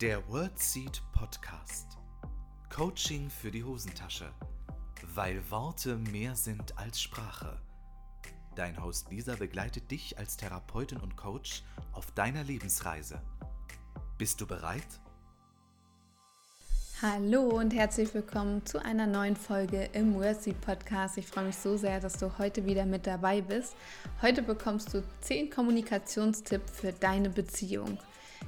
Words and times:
Der 0.00 0.26
WordSeed 0.30 1.02
Podcast. 1.12 1.98
Coaching 2.74 3.28
für 3.28 3.50
die 3.50 3.62
Hosentasche. 3.62 4.32
Weil 5.14 5.42
Worte 5.50 5.96
mehr 5.96 6.36
sind 6.36 6.78
als 6.78 7.02
Sprache. 7.02 7.60
Dein 8.56 8.82
Host 8.82 9.10
Lisa 9.10 9.36
begleitet 9.36 9.90
dich 9.90 10.16
als 10.16 10.38
Therapeutin 10.38 11.00
und 11.00 11.18
Coach 11.18 11.64
auf 11.92 12.10
deiner 12.12 12.42
Lebensreise. 12.44 13.20
Bist 14.16 14.40
du 14.40 14.46
bereit? 14.46 14.86
Hallo 17.02 17.42
und 17.42 17.74
herzlich 17.74 18.14
willkommen 18.14 18.64
zu 18.64 18.82
einer 18.82 19.06
neuen 19.06 19.36
Folge 19.36 19.90
im 19.92 20.14
WordSeed 20.14 20.58
Podcast. 20.62 21.18
Ich 21.18 21.26
freue 21.26 21.44
mich 21.44 21.56
so 21.56 21.76
sehr, 21.76 22.00
dass 22.00 22.14
du 22.14 22.38
heute 22.38 22.64
wieder 22.64 22.86
mit 22.86 23.06
dabei 23.06 23.42
bist. 23.42 23.74
Heute 24.22 24.40
bekommst 24.40 24.94
du 24.94 25.04
10 25.20 25.50
Kommunikationstipps 25.50 26.80
für 26.80 26.94
deine 26.94 27.28
Beziehung. 27.28 27.98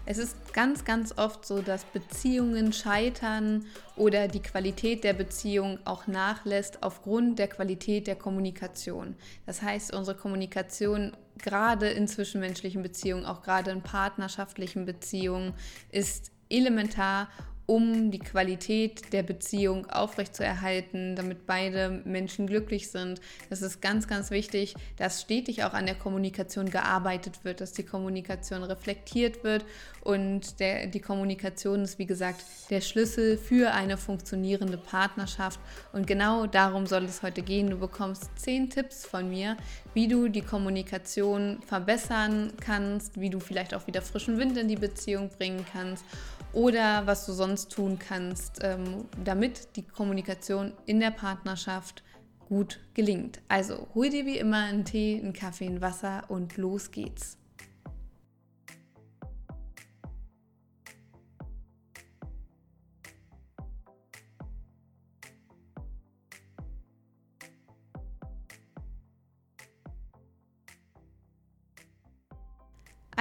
Es 0.04 0.18
ist 0.18 0.52
ganz, 0.52 0.84
ganz 0.84 1.16
oft 1.16 1.46
so, 1.46 1.62
dass 1.62 1.84
Beziehungen 1.84 2.72
scheitern 2.72 3.66
oder 3.96 4.26
die 4.26 4.42
Qualität 4.42 5.04
der 5.04 5.12
Beziehung 5.12 5.78
auch 5.84 6.08
nachlässt 6.08 6.82
aufgrund 6.82 7.38
der 7.38 7.46
Qualität 7.46 8.08
der 8.08 8.16
Kommunikation. 8.16 9.14
Das 9.46 9.62
heißt, 9.62 9.94
unsere 9.94 10.16
Kommunikation 10.16 11.12
gerade 11.38 11.88
in 11.88 12.08
zwischenmenschlichen 12.08 12.82
Beziehungen, 12.82 13.24
auch 13.24 13.42
gerade 13.42 13.70
in 13.70 13.80
partnerschaftlichen 13.82 14.86
Beziehungen, 14.86 15.54
ist 15.92 16.32
elementar 16.50 17.28
um 17.72 18.10
die 18.10 18.18
Qualität 18.18 19.14
der 19.14 19.22
Beziehung 19.22 19.86
aufrechtzuerhalten, 19.88 21.16
damit 21.16 21.46
beide 21.46 22.02
Menschen 22.04 22.46
glücklich 22.46 22.90
sind. 22.90 23.18
Das 23.48 23.62
ist 23.62 23.80
ganz, 23.80 24.06
ganz 24.06 24.30
wichtig, 24.30 24.74
dass 24.98 25.22
stetig 25.22 25.64
auch 25.64 25.72
an 25.72 25.86
der 25.86 25.94
Kommunikation 25.94 26.68
gearbeitet 26.68 27.46
wird, 27.46 27.62
dass 27.62 27.72
die 27.72 27.82
Kommunikation 27.82 28.62
reflektiert 28.62 29.42
wird 29.42 29.64
und 30.02 30.60
der, 30.60 30.86
die 30.88 31.00
Kommunikation 31.00 31.82
ist, 31.82 31.98
wie 31.98 32.04
gesagt, 32.04 32.44
der 32.68 32.82
Schlüssel 32.82 33.38
für 33.38 33.72
eine 33.72 33.96
funktionierende 33.96 34.76
Partnerschaft. 34.76 35.58
Und 35.94 36.06
genau 36.06 36.46
darum 36.46 36.86
soll 36.86 37.04
es 37.04 37.22
heute 37.22 37.40
gehen. 37.40 37.70
Du 37.70 37.78
bekommst 37.78 38.28
zehn 38.36 38.68
Tipps 38.68 39.06
von 39.06 39.30
mir, 39.30 39.56
wie 39.94 40.08
du 40.08 40.28
die 40.28 40.42
Kommunikation 40.42 41.62
verbessern 41.66 42.52
kannst, 42.60 43.18
wie 43.18 43.30
du 43.30 43.40
vielleicht 43.40 43.72
auch 43.72 43.86
wieder 43.86 44.02
frischen 44.02 44.36
Wind 44.36 44.58
in 44.58 44.68
die 44.68 44.76
Beziehung 44.76 45.30
bringen 45.30 45.64
kannst 45.72 46.04
oder 46.52 47.06
was 47.06 47.26
du 47.26 47.32
sonst 47.32 47.72
tun 47.72 47.98
kannst, 47.98 48.60
ähm, 48.62 49.06
damit 49.24 49.76
die 49.76 49.82
Kommunikation 49.82 50.72
in 50.86 51.00
der 51.00 51.10
Partnerschaft 51.10 52.02
gut 52.48 52.80
gelingt. 52.94 53.40
Also 53.48 53.88
hol 53.94 54.10
dir 54.10 54.26
wie 54.26 54.38
immer 54.38 54.64
einen 54.64 54.84
Tee, 54.84 55.20
einen 55.22 55.32
Kaffee, 55.32 55.66
ein 55.66 55.80
Wasser 55.80 56.24
und 56.28 56.56
los 56.56 56.90
geht's. 56.90 57.38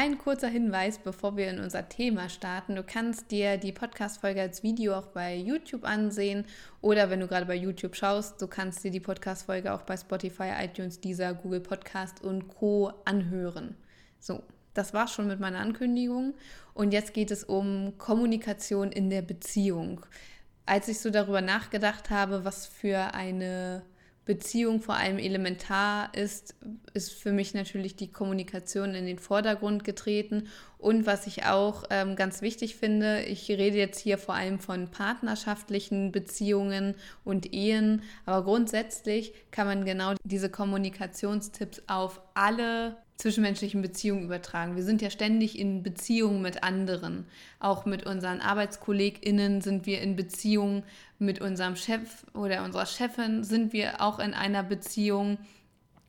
Ein 0.04 0.18
kurzer 0.18 0.48
Hinweis, 0.48 0.98
bevor 0.98 1.38
wir 1.38 1.52
in 1.52 1.60
unser 1.60 1.88
Thema 1.88 2.28
starten. 2.28 2.76
Du 2.76 2.82
kannst 2.82 3.30
dir 3.30 3.58
die 3.58 3.72
Podcast-Folge 3.72 4.42
als 4.42 4.64
Video 4.64 4.96
auch 4.96 5.06
bei 5.06 5.36
YouTube 5.36 5.84
ansehen 5.84 6.46
oder 6.82 7.12
wenn 7.12 7.20
du 7.20 7.28
gerade 7.28 7.46
bei 7.46 7.54
YouTube 7.54 7.96
schaust, 7.96 8.42
du 8.42 8.48
kannst 8.48 8.84
dir 8.84 8.90
die 8.90 9.00
Podcast-Folge 9.00 9.72
auch 9.72 9.84
bei 9.84 9.96
Spotify, 9.96 10.54
iTunes, 10.60 11.02
Deezer, 11.02 11.36
Google 11.36 11.60
Podcast 11.60 12.24
und 12.24 12.48
Co. 12.48 12.92
anhören. 13.06 13.76
So, 14.20 14.42
das 14.74 14.96
war 14.96 15.08
schon 15.08 15.28
mit 15.28 15.40
meiner 15.40 15.60
Ankündigung 15.60 16.34
und 16.74 16.94
jetzt 16.94 17.14
geht 17.14 17.30
es 17.30 17.44
um 17.44 17.94
Kommunikation 18.00 18.92
in 18.92 19.12
der 19.12 19.22
Beziehung. 19.22 20.04
Als 20.66 20.88
ich 20.88 21.00
so 21.00 21.12
darüber 21.12 21.42
nachgedacht 21.42 22.10
habe, 22.10 22.44
was 22.44 22.66
für 22.66 23.14
eine 23.14 23.84
Beziehung 24.32 24.80
vor 24.80 24.96
allem 24.96 25.18
elementar 25.18 26.16
ist, 26.16 26.56
ist 26.94 27.12
für 27.12 27.34
mich 27.34 27.54
natürlich 27.54 27.98
die 27.98 28.14
Kommunikation 28.14 28.96
in 28.96 29.06
den 29.06 29.20
Vordergrund 29.20 29.84
getreten. 29.84 30.48
Und 30.78 31.06
was 31.06 31.28
ich 31.28 31.44
auch 31.48 31.84
ähm, 31.90 32.16
ganz 32.16 32.42
wichtig 32.42 32.78
finde, 32.78 33.24
ich 33.24 33.50
rede 33.50 33.78
jetzt 33.78 34.00
hier 34.00 34.18
vor 34.18 34.36
allem 34.36 34.60
von 34.60 34.90
partnerschaftlichen 34.90 36.14
Beziehungen 36.14 36.96
und 37.26 37.54
Ehen, 37.54 38.04
aber 38.26 38.46
grundsätzlich 38.46 39.34
kann 39.52 39.68
man 39.68 39.84
genau 39.84 40.14
diese 40.24 40.50
Kommunikationstipps 40.50 41.84
auf 41.88 42.22
alle 42.34 42.96
zwischenmenschlichen 43.22 43.82
Beziehungen 43.82 44.24
übertragen. 44.24 44.76
Wir 44.76 44.84
sind 44.84 45.02
ja 45.02 45.10
ständig 45.10 45.58
in 45.58 45.84
Beziehungen 45.84 46.42
mit 46.42 46.64
anderen. 46.64 47.26
Auch 47.60 47.86
mit 47.86 48.06
unseren 48.06 48.42
ArbeitskollegInnen 48.42 49.62
sind 49.62 49.86
wir 49.86 50.02
in 50.02 50.16
Beziehungen, 50.16 50.84
mit 51.20 51.40
unserem 51.40 51.76
Chef 51.76 52.26
oder 52.34 52.64
unserer 52.64 52.88
Chefin 52.88 53.44
sind 53.44 53.74
wir 53.74 54.02
auch 54.02 54.20
in 54.20 54.34
einer 54.34 54.64
Beziehung. 54.64 55.38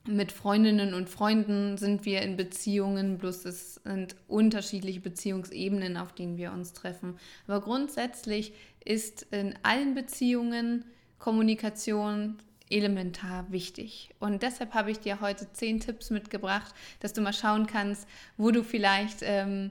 Mit 0.08 0.32
Freundinnen 0.32 0.94
und 0.94 1.08
Freunden 1.08 1.76
sind 1.76 2.04
wir 2.04 2.22
in 2.22 2.36
Beziehungen, 2.36 3.18
bloß 3.18 3.44
es 3.44 3.74
sind 3.74 4.16
unterschiedliche 4.26 4.98
Beziehungsebenen, 4.98 5.96
auf 5.96 6.12
denen 6.12 6.38
wir 6.38 6.50
uns 6.52 6.72
treffen. 6.72 7.18
Aber 7.46 7.60
grundsätzlich 7.60 8.52
ist 8.84 9.26
in 9.30 9.54
allen 9.62 9.94
Beziehungen 9.94 10.86
Kommunikation 11.20 12.38
elementar 12.72 13.50
wichtig. 13.50 14.10
Und 14.18 14.42
deshalb 14.42 14.74
habe 14.74 14.90
ich 14.90 15.00
dir 15.00 15.20
heute 15.20 15.52
zehn 15.52 15.80
Tipps 15.80 16.10
mitgebracht, 16.10 16.74
dass 17.00 17.12
du 17.12 17.20
mal 17.20 17.32
schauen 17.32 17.66
kannst, 17.66 18.08
wo 18.36 18.50
du 18.50 18.64
vielleicht 18.64 19.18
ähm, 19.22 19.70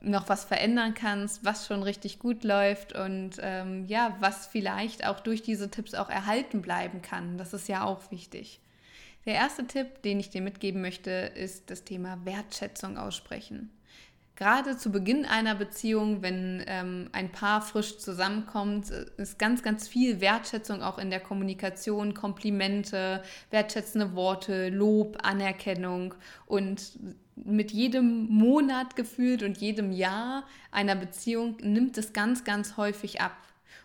noch 0.00 0.28
was 0.28 0.44
verändern 0.44 0.94
kannst, 0.94 1.44
was 1.44 1.66
schon 1.66 1.82
richtig 1.82 2.18
gut 2.18 2.42
läuft 2.42 2.94
und 2.94 3.36
ähm, 3.40 3.86
ja, 3.86 4.16
was 4.20 4.46
vielleicht 4.46 5.06
auch 5.06 5.20
durch 5.20 5.42
diese 5.42 5.70
Tipps 5.70 5.94
auch 5.94 6.08
erhalten 6.08 6.62
bleiben 6.62 7.02
kann. 7.02 7.38
Das 7.38 7.52
ist 7.52 7.68
ja 7.68 7.84
auch 7.84 8.10
wichtig. 8.10 8.60
Der 9.24 9.34
erste 9.34 9.66
Tipp, 9.66 10.02
den 10.02 10.18
ich 10.18 10.30
dir 10.30 10.42
mitgeben 10.42 10.80
möchte, 10.80 11.10
ist 11.10 11.70
das 11.70 11.84
Thema 11.84 12.18
Wertschätzung 12.24 12.98
aussprechen 12.98 13.70
gerade 14.36 14.76
zu 14.76 14.90
Beginn 14.90 15.24
einer 15.24 15.54
Beziehung, 15.54 16.22
wenn 16.22 16.62
ähm, 16.66 17.08
ein 17.12 17.30
Paar 17.30 17.62
frisch 17.62 17.98
zusammenkommt, 17.98 18.90
ist 18.90 19.38
ganz, 19.38 19.62
ganz 19.62 19.88
viel 19.88 20.20
Wertschätzung 20.20 20.82
auch 20.82 20.98
in 20.98 21.10
der 21.10 21.20
Kommunikation, 21.20 22.14
Komplimente, 22.14 23.22
wertschätzende 23.50 24.14
Worte, 24.14 24.68
Lob, 24.70 25.18
Anerkennung 25.22 26.14
und 26.46 26.98
mit 27.34 27.72
jedem 27.72 28.26
Monat 28.28 28.96
gefühlt 28.96 29.42
und 29.42 29.58
jedem 29.58 29.90
Jahr 29.90 30.44
einer 30.70 30.94
Beziehung 30.94 31.56
nimmt 31.62 31.98
es 31.98 32.12
ganz, 32.12 32.44
ganz 32.44 32.76
häufig 32.76 33.20
ab. 33.20 33.36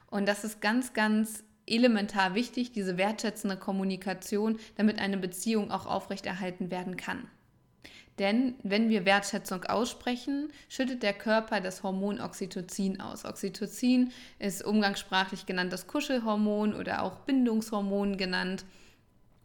Und 0.10 0.28
das 0.28 0.44
ist 0.44 0.62
ganz, 0.62 0.94
ganz 0.94 1.44
elementar 1.66 2.34
wichtig, 2.34 2.72
diese 2.72 2.98
wertschätzende 2.98 3.58
Kommunikation, 3.58 4.58
damit 4.76 5.00
eine 5.00 5.18
Beziehung 5.18 5.72
auch 5.72 5.86
aufrechterhalten 5.86 6.72
werden 6.72 6.98
kann. 6.98 7.28
Denn 8.20 8.56
wenn 8.64 8.90
wir 8.90 9.06
Wertschätzung 9.06 9.66
aussprechen, 9.66 10.52
schüttet 10.70 11.04
der 11.04 11.14
Körper 11.14 11.62
das 11.62 11.84
Hormon 11.84 12.20
Oxytocin 12.20 13.00
aus. 13.00 13.26
Oxytocin 13.26 14.12
ist 14.40 14.64
umgangssprachlich 14.64 15.46
genannt 15.46 15.72
das 15.72 15.86
Kuschelhormon 15.86 16.74
oder 16.74 17.04
auch 17.04 17.20
Bindungshormon 17.20 18.18
genannt 18.18 18.66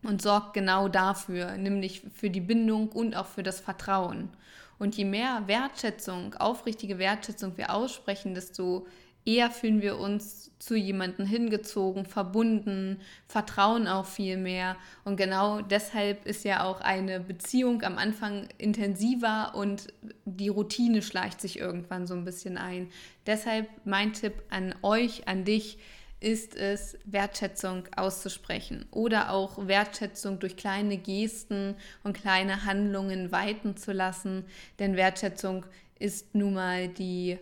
und 0.03 0.23
sorgt 0.23 0.55
genau 0.55 0.89
dafür, 0.89 1.57
nämlich 1.59 2.03
für 2.15 2.31
die 2.31 2.41
Bindung 2.41 2.89
und 2.89 3.15
auch 3.15 3.27
für 3.27 3.43
das 3.43 3.61
Vertrauen. 3.61 4.31
Und 4.79 4.97
je 4.97 5.05
mehr 5.05 5.45
Wertschätzung, 5.47 6.35
aufrichtige 6.35 6.99
Wertschätzung 6.99 7.57
wir 7.57 7.73
aussprechen, 7.75 8.35
desto 8.35 8.87
eher 9.25 9.51
fühlen 9.51 9.83
wir 9.83 9.99
uns 9.99 10.51
zu 10.59 10.77
jemandem 10.77 11.27
hingezogen, 11.27 12.07
verbunden, 12.07 13.01
vertrauen 13.27 13.89
auch 13.89 14.07
viel 14.07 14.37
mehr. 14.37 14.77
Und 15.05 15.17
genau 15.17 15.61
deshalb 15.61 16.25
ist 16.25 16.45
ja 16.45 16.65
auch 16.65 16.81
eine 16.81 17.19
Beziehung 17.19 17.83
am 17.83 17.99
Anfang 17.99 18.49
intensiver 18.59 19.55
und 19.57 19.93
die 20.25 20.49
Routine 20.49 21.03
schleicht 21.03 21.41
sich 21.41 21.59
irgendwann 21.59 22.07
so 22.07 22.15
ein 22.15 22.25
bisschen 22.25 22.59
ein. 22.59 22.91
Deshalb 23.27 23.69
mein 23.85 24.13
Tipp 24.13 24.35
an 24.51 24.75
euch, 24.83 25.27
an 25.27 25.45
dich, 25.45 25.79
ist 26.21 26.55
es, 26.55 26.97
Wertschätzung 27.05 27.89
auszusprechen 27.97 28.87
oder 28.93 29.33
auch 29.33 29.67
Wertschätzung 29.67 30.39
durch 30.39 30.57
kleine 30.57 30.97
Gesten 30.97 31.75
und 32.05 32.17
kleine 32.17 32.65
Handlungen 32.65 33.33
weiten 33.33 33.77
zu 33.77 33.91
lassen. 33.91 34.45
Denn 34.79 34.95
Wertschätzung 34.97 35.67
ist 35.99 36.37
nun 36.37 36.55
mal 36.55 36.87
die, 36.87 37.39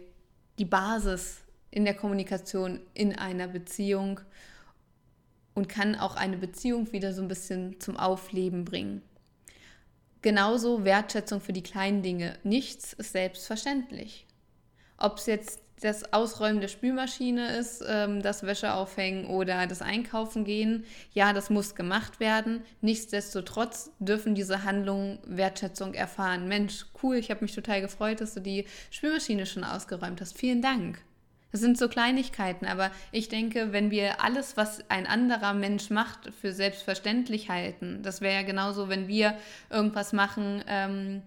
die 0.58 0.64
Basis 0.64 1.42
in 1.70 1.84
der 1.84 1.94
Kommunikation 1.94 2.80
in 2.94 3.16
einer 3.16 3.48
Beziehung 3.48 4.20
und 5.54 5.68
kann 5.68 5.94
auch 5.94 6.16
eine 6.16 6.36
Beziehung 6.36 6.92
wieder 6.92 7.12
so 7.12 7.22
ein 7.22 7.28
bisschen 7.28 7.80
zum 7.80 7.96
Aufleben 7.96 8.64
bringen. 8.64 9.02
Genauso 10.22 10.84
Wertschätzung 10.84 11.40
für 11.40 11.52
die 11.52 11.62
kleinen 11.62 12.02
Dinge. 12.02 12.38
Nichts 12.42 12.92
ist 12.92 13.12
selbstverständlich. 13.12 14.26
Ob 14.98 15.16
es 15.16 15.26
jetzt 15.26 15.60
das 15.80 16.12
Ausräumen 16.12 16.60
der 16.60 16.68
Spülmaschine 16.68 17.56
ist, 17.56 17.82
ähm, 17.88 18.20
das 18.22 18.42
Wäsche 18.42 18.74
aufhängen 18.74 19.26
oder 19.26 19.66
das 19.66 19.80
Einkaufen 19.80 20.44
gehen. 20.44 20.84
Ja, 21.14 21.32
das 21.32 21.48
muss 21.48 21.74
gemacht 21.74 22.20
werden. 22.20 22.62
Nichtsdestotrotz 22.82 23.90
dürfen 23.98 24.34
diese 24.34 24.64
Handlungen 24.64 25.18
Wertschätzung 25.24 25.94
erfahren. 25.94 26.48
Mensch, 26.48 26.84
cool, 27.02 27.16
ich 27.16 27.30
habe 27.30 27.40
mich 27.40 27.54
total 27.54 27.80
gefreut, 27.80 28.20
dass 28.20 28.34
du 28.34 28.40
die 28.40 28.66
Spülmaschine 28.90 29.46
schon 29.46 29.64
ausgeräumt 29.64 30.20
hast. 30.20 30.36
Vielen 30.36 30.60
Dank. 30.60 30.98
Das 31.52 31.60
sind 31.60 31.76
so 31.78 31.88
Kleinigkeiten, 31.88 32.66
aber 32.66 32.90
ich 33.10 33.28
denke, 33.28 33.72
wenn 33.72 33.90
wir 33.90 34.22
alles, 34.22 34.56
was 34.56 34.88
ein 34.88 35.06
anderer 35.06 35.52
Mensch 35.52 35.90
macht, 35.90 36.32
für 36.40 36.52
selbstverständlich 36.52 37.50
halten, 37.50 38.02
das 38.02 38.20
wäre 38.20 38.34
ja 38.34 38.42
genauso, 38.42 38.88
wenn 38.88 39.08
wir 39.08 39.34
irgendwas 39.68 40.12
machen, 40.12 40.62
ähm, 40.68 41.22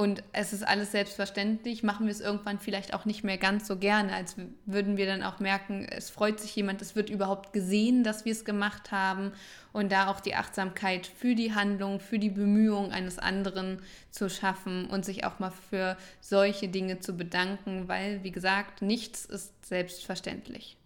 und 0.00 0.24
es 0.32 0.54
ist 0.54 0.66
alles 0.66 0.92
selbstverständlich, 0.92 1.82
machen 1.82 2.06
wir 2.06 2.10
es 2.10 2.22
irgendwann 2.22 2.58
vielleicht 2.58 2.94
auch 2.94 3.04
nicht 3.04 3.22
mehr 3.22 3.36
ganz 3.36 3.66
so 3.66 3.76
gerne, 3.76 4.14
als 4.14 4.34
würden 4.64 4.96
wir 4.96 5.04
dann 5.04 5.22
auch 5.22 5.40
merken, 5.40 5.86
es 5.90 6.08
freut 6.08 6.40
sich 6.40 6.56
jemand, 6.56 6.80
es 6.80 6.96
wird 6.96 7.10
überhaupt 7.10 7.52
gesehen, 7.52 8.02
dass 8.02 8.24
wir 8.24 8.32
es 8.32 8.46
gemacht 8.46 8.92
haben. 8.92 9.32
Und 9.74 9.92
da 9.92 10.08
auch 10.08 10.20
die 10.20 10.34
Achtsamkeit 10.34 11.06
für 11.06 11.34
die 11.34 11.54
Handlung, 11.54 12.00
für 12.00 12.18
die 12.18 12.30
Bemühungen 12.30 12.92
eines 12.92 13.18
anderen 13.18 13.82
zu 14.10 14.30
schaffen 14.30 14.86
und 14.86 15.04
sich 15.04 15.24
auch 15.24 15.38
mal 15.38 15.52
für 15.68 15.98
solche 16.22 16.68
Dinge 16.68 17.00
zu 17.00 17.14
bedanken, 17.14 17.86
weil, 17.86 18.24
wie 18.24 18.32
gesagt, 18.32 18.80
nichts 18.80 19.26
ist 19.26 19.66
selbstverständlich. 19.66 20.78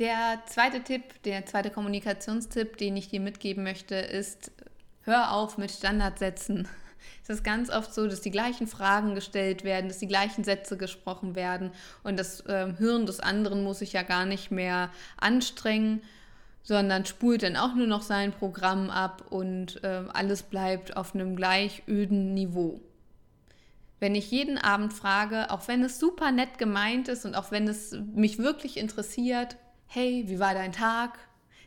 Der 0.00 0.42
zweite 0.46 0.82
Tipp, 0.82 1.04
der 1.22 1.46
zweite 1.46 1.70
Kommunikationstipp, 1.70 2.76
den 2.76 2.96
ich 2.96 3.08
dir 3.08 3.20
mitgeben 3.20 3.62
möchte, 3.62 3.94
ist, 3.94 4.50
hör 5.02 5.32
auf 5.32 5.58
mit 5.58 5.70
Standardsätzen 5.70 6.66
es 7.22 7.30
ist 7.30 7.44
ganz 7.44 7.70
oft 7.70 7.92
so, 7.92 8.06
dass 8.06 8.20
die 8.20 8.30
gleichen 8.30 8.66
Fragen 8.66 9.14
gestellt 9.14 9.64
werden, 9.64 9.88
dass 9.88 9.98
die 9.98 10.08
gleichen 10.08 10.44
Sätze 10.44 10.76
gesprochen 10.76 11.34
werden 11.34 11.70
und 12.02 12.18
das 12.18 12.40
äh, 12.46 12.72
Hirn 12.78 13.06
des 13.06 13.20
anderen 13.20 13.62
muss 13.62 13.80
sich 13.80 13.92
ja 13.92 14.02
gar 14.02 14.26
nicht 14.26 14.50
mehr 14.50 14.90
anstrengen, 15.18 16.02
sondern 16.62 17.06
spult 17.06 17.42
dann 17.42 17.56
auch 17.56 17.74
nur 17.74 17.86
noch 17.86 18.02
sein 18.02 18.32
Programm 18.32 18.90
ab 18.90 19.24
und 19.30 19.82
äh, 19.82 20.04
alles 20.12 20.42
bleibt 20.42 20.96
auf 20.96 21.14
einem 21.14 21.36
gleich 21.36 21.82
öden 21.88 22.34
Niveau. 22.34 22.80
Wenn 23.98 24.14
ich 24.14 24.30
jeden 24.30 24.56
Abend 24.56 24.92
frage, 24.94 25.50
auch 25.50 25.68
wenn 25.68 25.82
es 25.84 25.98
super 25.98 26.32
nett 26.32 26.58
gemeint 26.58 27.08
ist 27.08 27.26
und 27.26 27.34
auch 27.34 27.50
wenn 27.50 27.68
es 27.68 27.94
mich 28.14 28.38
wirklich 28.38 28.78
interessiert, 28.78 29.56
hey, 29.86 30.24
wie 30.26 30.38
war 30.38 30.54
dein 30.54 30.72
Tag? 30.72 31.18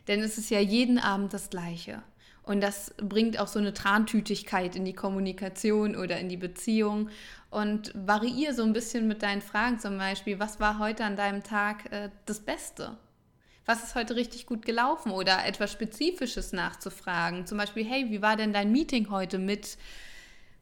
Denn 0.08 0.20
es 0.20 0.36
ist 0.36 0.50
ja 0.50 0.60
jeden 0.60 0.98
Abend 0.98 1.32
das 1.32 1.48
Gleiche. 1.48 2.02
Und 2.44 2.60
das 2.60 2.94
bringt 2.98 3.38
auch 3.40 3.46
so 3.46 3.58
eine 3.58 3.72
Trantütigkeit 3.72 4.76
in 4.76 4.84
die 4.84 4.92
Kommunikation 4.92 5.96
oder 5.96 6.18
in 6.18 6.28
die 6.28 6.36
Beziehung. 6.36 7.08
Und 7.50 7.92
variiere 7.94 8.52
so 8.52 8.62
ein 8.64 8.72
bisschen 8.72 9.08
mit 9.08 9.22
deinen 9.22 9.40
Fragen 9.40 9.78
zum 9.78 9.96
Beispiel, 9.96 10.38
was 10.38 10.60
war 10.60 10.78
heute 10.78 11.04
an 11.04 11.16
deinem 11.16 11.42
Tag 11.42 11.90
äh, 11.90 12.10
das 12.26 12.40
Beste? 12.40 12.96
Was 13.64 13.82
ist 13.82 13.94
heute 13.94 14.16
richtig 14.16 14.44
gut 14.44 14.66
gelaufen? 14.66 15.10
Oder 15.10 15.46
etwas 15.46 15.72
Spezifisches 15.72 16.52
nachzufragen. 16.52 17.46
Zum 17.46 17.56
Beispiel, 17.56 17.84
hey, 17.84 18.10
wie 18.10 18.20
war 18.20 18.36
denn 18.36 18.52
dein 18.52 18.72
Meeting 18.72 19.08
heute 19.08 19.38
mit 19.38 19.78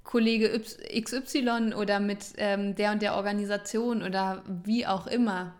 Kollege 0.05 0.61
XY 0.61 1.75
oder 1.75 1.99
mit 1.99 2.27
ähm, 2.37 2.77
der 2.77 2.93
und 2.93 3.03
der 3.03 3.17
Organisation 3.17 4.03
oder 4.03 4.45
wie 4.47 4.87
auch 4.87 5.09
immer? 5.09 5.55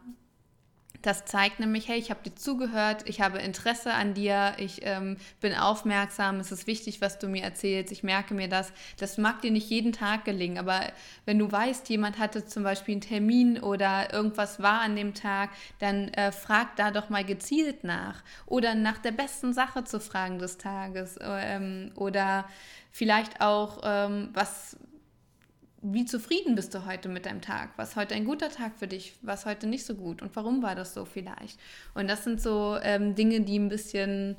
Das 1.03 1.25
zeigt 1.25 1.59
nämlich, 1.59 1.89
hey, 1.89 1.99
ich 1.99 2.11
habe 2.11 2.23
dir 2.23 2.35
zugehört, 2.35 3.03
ich 3.09 3.21
habe 3.21 3.39
Interesse 3.39 3.93
an 3.93 4.15
dir, 4.15 4.55
ich 4.59 4.87
ähm, 4.87 5.17
bin 5.41 5.55
aufmerksam, 5.55 6.39
es 6.39 6.53
ist 6.53 6.69
wichtig, 6.69 7.01
was 7.01 7.19
du 7.19 7.29
mir 7.29 7.43
erzählst, 7.43 7.91
ich 7.91 8.05
merke 8.05 8.35
mir 8.35 8.49
das. 8.49 8.73
Das 8.99 9.19
mag 9.19 9.43
dir 9.43 9.51
nicht 9.51 9.69
jeden 9.69 9.93
Tag 9.93 10.25
gelingen, 10.25 10.59
aber 10.59 10.81
wenn 11.27 11.39
du 11.39 11.51
weißt, 11.51 11.89
jemand 11.89 12.19
hatte 12.19 12.47
zum 12.47 12.63
Beispiel 12.63 12.95
einen 12.95 13.01
Termin 13.01 13.59
oder 13.59 14.13
irgendwas 14.13 14.63
war 14.63 14.81
an 14.81 14.95
dem 14.95 15.13
Tag, 15.15 15.51
dann 15.81 16.09
äh, 16.09 16.31
frag 16.31 16.77
da 16.77 16.93
doch 16.93 17.11
mal 17.11 17.25
gezielt 17.25 17.83
nach. 17.83 18.23
Oder 18.47 18.75
nach 18.77 18.99
der 18.99 19.13
besten 19.13 19.53
Sache 19.53 19.83
zu 19.85 19.99
fragen 19.99 20.39
des 20.39 20.59
Tages. 20.59 21.19
Ähm, 21.21 21.91
oder 21.97 22.45
vielleicht 22.93 23.41
auch, 23.41 23.81
ähm, 23.85 24.31
was 24.35 24.77
wie 25.83 26.05
zufrieden 26.05 26.55
bist 26.55 26.75
du 26.75 26.87
heute 26.87 27.09
mit 27.09 27.27
deinem 27.27 27.41
Tag? 27.41 27.71
Was 27.77 27.97
heute 27.97 28.15
ein 28.15 28.25
guter 28.25 28.51
Tag 28.51 28.73
für 28.79 28.87
dich? 28.87 29.15
Was 29.21 29.47
heute 29.47 29.67
nicht 29.67 29.85
so 29.85 29.97
gut? 29.97 30.23
Und 30.23 30.35
warum 30.37 30.63
war 30.63 30.77
das 30.77 30.95
so 30.95 31.05
vielleicht? 31.05 31.59
Und 31.95 32.09
das 32.09 32.23
sind 32.23 32.41
so 32.41 32.79
ähm, 32.83 33.17
Dinge, 33.17 33.41
die 33.41 33.59
ein 33.59 33.69
bisschen 33.69 34.37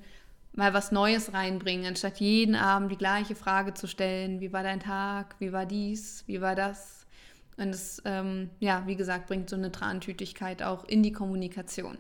mal 0.54 0.74
was 0.74 0.92
Neues 0.92 1.34
reinbringen, 1.34 1.86
anstatt 1.86 2.20
jeden 2.20 2.56
Abend 2.56 2.92
die 2.92 2.98
gleiche 2.98 3.36
Frage 3.36 3.74
zu 3.74 3.88
stellen. 3.88 4.40
Wie 4.40 4.54
war 4.54 4.64
dein 4.64 4.80
Tag? 4.80 5.36
Wie 5.40 5.52
war 5.52 5.66
dies? 5.66 6.24
Wie 6.28 6.40
war 6.40 6.56
das? 6.56 7.06
Und 7.58 7.70
es, 7.70 8.02
ähm, 8.06 8.50
ja, 8.60 8.84
wie 8.88 8.96
gesagt, 8.96 9.28
bringt 9.28 9.50
so 9.50 9.58
eine 9.58 9.72
Trantütigkeit 9.72 10.64
auch 10.64 10.86
in 10.86 11.04
die 11.04 11.12
Kommunikation. 11.12 11.98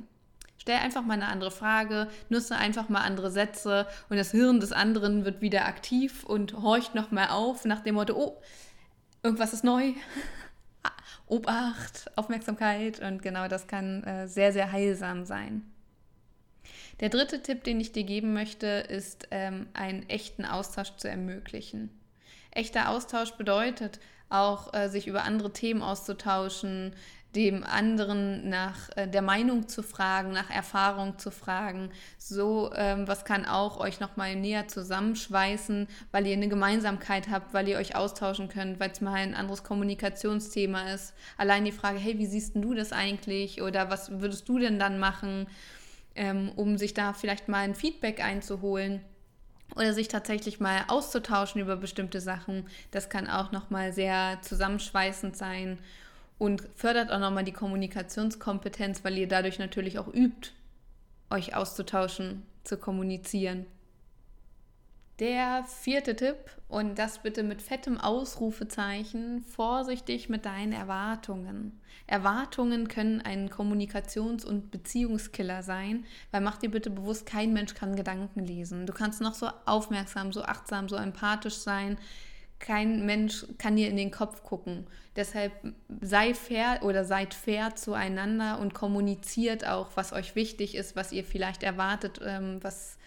Stell 0.58 0.78
einfach 0.78 1.04
mal 1.04 1.16
eine 1.16 1.28
andere 1.28 1.52
Frage, 1.52 2.08
nutze 2.30 2.56
einfach 2.56 2.88
mal 2.88 3.02
andere 3.02 3.30
Sätze 3.30 3.86
und 4.10 4.16
das 4.16 4.32
Hirn 4.32 4.62
des 4.62 4.72
anderen 4.72 5.26
wird 5.26 5.42
wieder 5.42 5.66
aktiv 5.66 6.24
und 6.24 6.54
horcht 6.62 6.96
nochmal 6.96 7.28
auf 7.30 7.66
nach 7.66 7.82
dem 7.82 7.96
Motto, 7.96 8.16
oh, 8.16 8.42
irgendwas 9.24 9.54
ist 9.54 9.64
neu. 9.64 9.94
Obacht, 11.28 12.12
Aufmerksamkeit 12.16 13.00
und 13.00 13.24
genau 13.24 13.48
das 13.48 13.68
kann 13.68 14.04
äh, 14.04 14.28
sehr, 14.28 14.52
sehr 14.52 14.72
heilsam 14.72 15.26
sein. 15.26 15.64
Der 17.00 17.10
dritte 17.10 17.42
Tipp, 17.42 17.64
den 17.64 17.80
ich 17.80 17.92
dir 17.92 18.04
geben 18.04 18.34
möchte, 18.34 18.68
ist, 18.68 19.28
ähm, 19.32 19.68
einen 19.74 20.08
echten 20.10 20.46
Austausch 20.46 20.96
zu 20.98 21.10
ermöglichen. 21.10 21.90
Echter 22.52 22.90
Austausch 22.90 23.32
bedeutet 23.32 24.00
auch, 24.30 24.74
äh, 24.74 24.90
sich 24.90 25.08
über 25.08 25.24
andere 25.24 25.54
Themen 25.54 25.82
auszutauschen, 25.82 26.94
dem 27.36 27.64
anderen 27.64 28.48
nach 28.50 28.90
äh, 28.96 29.08
der 29.08 29.22
Meinung 29.22 29.68
zu 29.68 29.82
fragen, 29.82 30.32
nach 30.32 30.50
Erfahrung 30.50 31.18
zu 31.18 31.32
fragen. 31.32 31.90
So 32.18 32.72
ähm, 32.76 33.08
was 33.08 33.26
kann 33.26 33.46
auch 33.46 33.80
euch 33.80 34.00
nochmal 34.00 34.36
näher 34.36 34.68
zusammenschweißen, 34.68 35.88
weil 36.12 36.28
ihr 36.28 36.34
eine 36.34 36.48
Gemeinsamkeit 36.48 37.30
habt, 37.30 37.54
weil 37.54 37.68
ihr 37.68 37.78
euch 37.78 37.96
austauschen 37.96 38.50
könnt, 38.50 38.80
weil 38.80 38.92
es 38.92 39.02
mal 39.02 39.16
ein 39.16 39.36
anderes 39.36 39.64
Kommunikationsthema 39.64 40.94
ist. 40.94 41.14
Allein 41.38 41.66
die 41.66 41.72
Frage, 41.72 41.98
hey, 41.98 42.20
wie 42.20 42.28
siehst 42.28 42.56
du 42.56 42.74
das 42.74 42.94
eigentlich 42.94 43.62
oder 43.62 43.90
was 43.90 44.20
würdest 44.20 44.48
du 44.48 44.60
denn 44.60 44.78
dann 44.78 45.00
machen, 45.00 45.48
ähm, 46.16 46.52
um 46.56 46.78
sich 46.78 46.94
da 46.94 47.14
vielleicht 47.14 47.48
mal 47.48 47.64
ein 47.64 47.76
Feedback 47.76 48.24
einzuholen 48.24 49.02
oder 49.76 49.94
sich 49.94 50.08
tatsächlich 50.08 50.60
mal 50.60 50.84
auszutauschen 50.88 51.60
über 51.60 51.78
bestimmte 51.78 52.22
Sachen. 52.22 52.68
Das 52.92 53.10
kann 53.10 53.28
auch 53.28 53.52
nochmal 53.52 53.92
sehr 53.92 54.38
zusammenschweißend 54.44 55.36
sein 55.36 55.80
und 56.38 56.68
fördert 56.76 57.12
auch 57.12 57.20
nochmal 57.20 57.44
die 57.44 57.52
Kommunikationskompetenz, 57.52 59.04
weil 59.04 59.18
ihr 59.18 59.28
dadurch 59.28 59.60
natürlich 59.60 60.00
auch 60.00 60.08
übt, 60.08 60.52
euch 61.30 61.56
auszutauschen, 61.56 62.44
zu 62.64 62.78
kommunizieren. 62.78 63.66
Der 65.20 65.64
vierte 65.66 66.16
Tipp, 66.16 66.38
und 66.68 66.98
das 66.98 67.20
bitte 67.20 67.44
mit 67.44 67.62
fettem 67.62 68.00
Ausrufezeichen, 68.00 69.44
vorsichtig 69.44 70.28
mit 70.28 70.44
deinen 70.44 70.74
Erwartungen. 70.74 71.80
Erwartungen 72.08 72.88
können 72.88 73.22
ein 73.22 73.50
Kommunikations- 73.52 74.44
und 74.44 74.72
Beziehungskiller 74.72 75.62
sein, 75.62 76.06
weil 76.32 76.42
mach 76.42 76.58
dir 76.58 76.72
bitte 76.72 76.90
bewusst, 76.90 77.28
kein 77.28 77.54
Mensch 77.54 77.76
kann 77.76 77.96
Gedanken 77.96 78.40
lesen. 78.40 78.88
Du 78.88 78.94
kannst 78.94 79.22
noch 79.22 79.36
so 79.36 79.50
aufmerksam, 79.66 80.34
so 80.34 80.42
achtsam, 80.42 80.90
so 80.90 80.96
empathisch 80.96 81.58
sein 81.58 82.00
kein 82.64 83.06
Mensch 83.06 83.46
kann 83.58 83.76
dir 83.76 83.90
in 83.90 83.98
den 83.98 84.10
Kopf 84.10 84.42
gucken. 84.42 84.88
Deshalb 85.18 85.52
sei 86.02 86.34
fair 86.34 86.80
oder 86.82 87.04
seid 87.04 87.34
fair 87.34 87.76
zueinander 87.76 88.58
und 88.60 88.74
kommuniziert 88.74 89.68
auch, 89.68 89.90
was 89.96 90.14
euch 90.14 90.36
wichtig 90.36 90.76
ist, 90.76 90.96
was 90.96 91.12
ihr 91.12 91.26
vielleicht 91.26 91.62
erwartet, 91.62 92.22
ähm, 92.26 92.60
was 92.62 92.98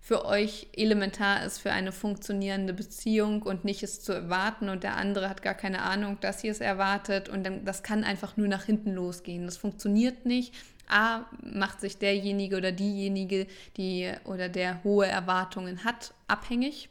für 0.00 0.24
euch 0.24 0.68
elementar 0.74 1.44
ist 1.44 1.58
für 1.58 1.72
eine 1.72 1.90
funktionierende 1.90 2.72
Beziehung 2.72 3.42
und 3.42 3.64
nicht 3.64 3.82
es 3.82 4.00
zu 4.00 4.12
erwarten 4.12 4.68
und 4.68 4.84
der 4.84 4.96
andere 4.96 5.28
hat 5.28 5.42
gar 5.42 5.54
keine 5.54 5.82
Ahnung, 5.82 6.16
dass 6.20 6.44
ihr 6.44 6.52
es 6.52 6.60
erwartet 6.60 7.28
und 7.28 7.44
dann, 7.44 7.64
das 7.64 7.82
kann 7.82 8.04
einfach 8.04 8.36
nur 8.36 8.46
nach 8.46 8.64
hinten 8.64 8.94
losgehen. 8.94 9.44
Das 9.44 9.56
funktioniert 9.56 10.24
nicht. 10.24 10.54
A, 10.88 11.26
macht 11.42 11.80
sich 11.80 11.98
derjenige 11.98 12.56
oder 12.56 12.72
diejenige, 12.72 13.48
die 13.76 14.10
oder 14.24 14.48
der 14.48 14.82
hohe 14.84 15.06
Erwartungen 15.06 15.84
hat, 15.84 16.14
abhängig 16.28 16.88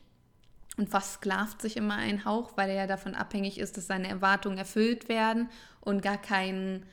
und 0.79 0.89
versklavt 0.89 1.61
sich 1.61 1.75
immer 1.75 1.97
ein 1.97 2.23
Hauch, 2.23 2.53
weil 2.55 2.69
er 2.69 2.75
ja 2.77 2.87
davon 2.87 3.13
abhängig 3.13 3.59
ist, 3.59 3.75
dass 3.75 3.87
seine 3.87 4.07
Erwartungen 4.07 4.57
erfüllt 4.57 5.09
werden 5.09 5.49
und 5.81 6.01
gar 6.01 6.17
keinen 6.17 6.85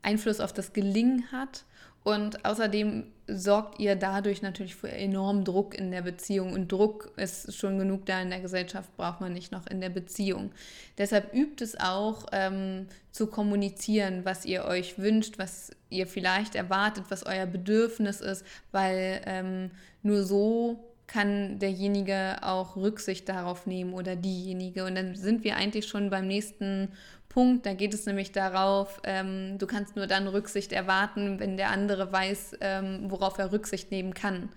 Einfluss 0.00 0.40
auf 0.40 0.54
das 0.54 0.72
Gelingen 0.72 1.30
hat. 1.30 1.64
Und 2.02 2.46
außerdem 2.46 3.04
sorgt 3.26 3.78
ihr 3.78 3.94
dadurch 3.94 4.40
natürlich 4.40 4.74
für 4.74 4.90
enormen 4.90 5.44
Druck 5.44 5.76
in 5.76 5.90
der 5.90 6.02
Beziehung. 6.02 6.54
Und 6.54 6.72
Druck 6.72 7.12
ist 7.16 7.54
schon 7.54 7.78
genug 7.78 8.06
da 8.06 8.22
in 8.22 8.30
der 8.30 8.40
Gesellschaft, 8.40 8.96
braucht 8.96 9.20
man 9.20 9.34
nicht 9.34 9.52
noch 9.52 9.66
in 9.66 9.82
der 9.82 9.90
Beziehung. 9.90 10.52
Deshalb 10.96 11.34
übt 11.34 11.62
es 11.62 11.78
auch 11.78 12.26
ähm, 12.32 12.86
zu 13.10 13.26
kommunizieren, 13.26 14.24
was 14.24 14.46
ihr 14.46 14.64
euch 14.64 14.98
wünscht, 14.98 15.38
was 15.38 15.72
ihr 15.90 16.06
vielleicht 16.06 16.54
erwartet, 16.54 17.04
was 17.10 17.26
euer 17.26 17.46
Bedürfnis 17.46 18.22
ist, 18.22 18.46
weil 18.72 19.20
ähm, 19.26 19.72
nur 20.02 20.22
so 20.22 20.95
kann 21.06 21.58
derjenige 21.58 22.38
auch 22.42 22.76
Rücksicht 22.76 23.28
darauf 23.28 23.66
nehmen 23.66 23.94
oder 23.94 24.16
diejenige. 24.16 24.84
Und 24.84 24.96
dann 24.96 25.14
sind 25.14 25.44
wir 25.44 25.56
eigentlich 25.56 25.86
schon 25.86 26.10
beim 26.10 26.26
nächsten 26.26 26.92
Punkt. 27.28 27.66
Da 27.66 27.74
geht 27.74 27.94
es 27.94 28.06
nämlich 28.06 28.32
darauf, 28.32 29.00
ähm, 29.04 29.58
du 29.58 29.66
kannst 29.66 29.96
nur 29.96 30.06
dann 30.06 30.26
Rücksicht 30.26 30.72
erwarten, 30.72 31.38
wenn 31.38 31.56
der 31.56 31.70
andere 31.70 32.12
weiß, 32.12 32.56
ähm, 32.60 33.10
worauf 33.10 33.38
er 33.38 33.52
Rücksicht 33.52 33.90
nehmen 33.90 34.14
kann 34.14 34.50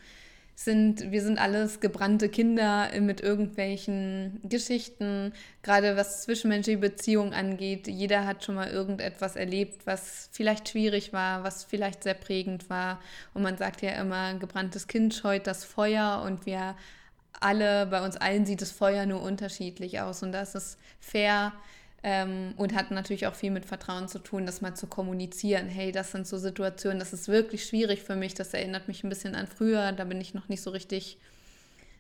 sind, 0.64 1.10
wir 1.10 1.22
sind 1.22 1.40
alles 1.40 1.80
gebrannte 1.80 2.28
Kinder 2.28 2.90
mit 3.00 3.22
irgendwelchen 3.22 4.42
Geschichten, 4.44 5.32
gerade 5.64 5.96
was 5.96 6.24
zwischenmenschliche 6.24 6.80
Beziehungen 6.80 7.34
angeht. 7.34 7.88
Jeder 7.88 8.26
hat 8.26 8.44
schon 8.44 8.56
mal 8.56 8.70
irgendetwas 8.70 9.38
erlebt, 9.38 9.88
was 9.88 10.30
vielleicht 10.34 10.68
schwierig 10.68 11.14
war, 11.14 11.46
was 11.46 11.64
vielleicht 11.64 12.04
sehr 12.04 12.14
prägend 12.14 12.70
war. 12.70 13.00
Und 13.34 13.42
man 13.42 13.58
sagt 13.58 13.82
ja 13.82 13.92
immer, 13.92 14.34
gebranntes 14.34 14.88
Kind 14.88 15.14
scheut 15.14 15.48
das 15.48 15.64
Feuer 15.64 16.24
und 16.26 16.46
wir 16.46 16.76
alle, 17.40 17.86
bei 17.86 18.04
uns 18.04 18.18
allen 18.18 18.46
sieht 18.46 18.62
das 18.62 18.72
Feuer 18.72 19.06
nur 19.06 19.22
unterschiedlich 19.22 20.02
aus. 20.02 20.24
Und 20.24 20.34
das 20.34 20.56
ist 20.56 20.78
fair, 21.00 21.54
ähm, 22.04 22.54
und 22.58 22.74
hat 22.74 22.92
natürlich 22.92 23.28
auch 23.28 23.36
viel 23.36 23.52
mit 23.52 23.66
Vertrauen 23.66 24.08
zu 24.08 24.20
tun, 24.20 24.46
das 24.46 24.62
mal 24.62 24.76
zu 24.76 24.88
kommunizieren. 24.88 25.68
Hey, 25.68 25.92
das 25.92 26.12
sind 26.12 26.28
so 26.28 26.38
Situationen, 26.38 27.00
das 27.00 27.14
ist 27.14 27.28
wirklich 27.28 27.66
schwierig 27.66 28.02
für 28.02 28.16
mich. 28.16 28.34
Das 28.34 28.54
erinnert 28.54 28.88
mich 28.88 29.04
ein 29.04 29.10
bisschen 29.10 29.36
an 29.36 29.48
früher. 29.48 29.92
Da 29.92 30.06
bin 30.06 30.22
ich 30.22 30.34
noch 30.34 30.48
nicht 30.48 30.62
so 30.62 30.72
richtig, 30.72 31.18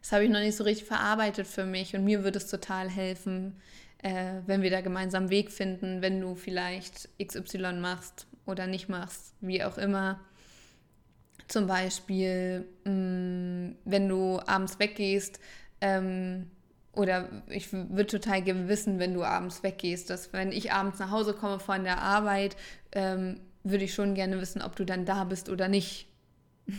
das 0.01 0.11
habe 0.11 0.23
ich 0.23 0.29
noch 0.29 0.39
nicht 0.39 0.55
so 0.55 0.63
richtig 0.63 0.87
verarbeitet 0.87 1.47
für 1.47 1.65
mich. 1.65 1.95
Und 1.95 2.05
mir 2.05 2.23
würde 2.23 2.37
es 2.37 2.47
total 2.47 2.89
helfen, 2.89 3.57
äh, 4.01 4.35
wenn 4.45 4.61
wir 4.61 4.69
da 4.69 4.81
gemeinsam 4.81 5.23
einen 5.23 5.31
Weg 5.31 5.51
finden, 5.51 6.01
wenn 6.01 6.21
du 6.21 6.35
vielleicht 6.35 7.09
XY 7.21 7.73
machst 7.73 8.27
oder 8.45 8.67
nicht 8.67 8.87
machst, 8.87 9.33
wie 9.41 9.63
auch 9.63 9.77
immer. 9.77 10.21
Zum 11.49 11.67
Beispiel, 11.67 12.65
mh, 12.85 12.91
mm, 12.91 13.75
wenn 13.83 14.07
du 14.07 14.39
abends 14.45 14.79
weggehst, 14.79 15.39
ähm, 15.81 16.49
oder 16.93 17.29
ich 17.47 17.71
würde 17.71 18.07
total 18.07 18.41
gerne 18.41 18.67
wissen, 18.67 18.99
wenn 18.99 19.13
du 19.13 19.23
abends 19.23 19.63
weggehst, 19.63 20.09
dass 20.09 20.33
wenn 20.33 20.51
ich 20.51 20.71
abends 20.71 20.99
nach 20.99 21.11
Hause 21.11 21.33
komme 21.33 21.59
von 21.59 21.83
der 21.83 22.01
Arbeit, 22.01 22.55
ähm, 22.91 23.39
würde 23.63 23.85
ich 23.85 23.93
schon 23.93 24.15
gerne 24.15 24.39
wissen, 24.41 24.61
ob 24.61 24.75
du 24.75 24.85
dann 24.85 25.05
da 25.05 25.23
bist 25.23 25.49
oder 25.49 25.67
nicht. 25.67 26.07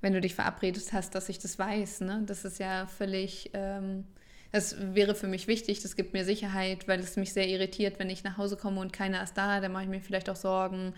wenn 0.00 0.12
du 0.12 0.20
dich 0.20 0.34
verabredet 0.34 0.92
hast, 0.92 1.14
dass 1.14 1.28
ich 1.28 1.38
das 1.38 1.58
weiß. 1.58 2.00
Ne? 2.02 2.22
Das 2.26 2.44
ist 2.44 2.58
ja 2.58 2.86
völlig, 2.86 3.50
ähm, 3.54 4.04
das 4.50 4.76
wäre 4.94 5.14
für 5.14 5.28
mich 5.28 5.46
wichtig, 5.46 5.80
das 5.80 5.96
gibt 5.96 6.12
mir 6.12 6.24
Sicherheit, 6.24 6.88
weil 6.88 7.00
es 7.00 7.16
mich 7.16 7.32
sehr 7.32 7.48
irritiert, 7.48 7.98
wenn 7.98 8.10
ich 8.10 8.24
nach 8.24 8.36
Hause 8.36 8.56
komme 8.56 8.80
und 8.80 8.92
keiner 8.92 9.22
ist 9.22 9.34
da, 9.34 9.60
dann 9.60 9.72
mache 9.72 9.84
ich 9.84 9.88
mir 9.88 10.00
vielleicht 10.00 10.28
auch 10.28 10.36
Sorgen 10.36 10.92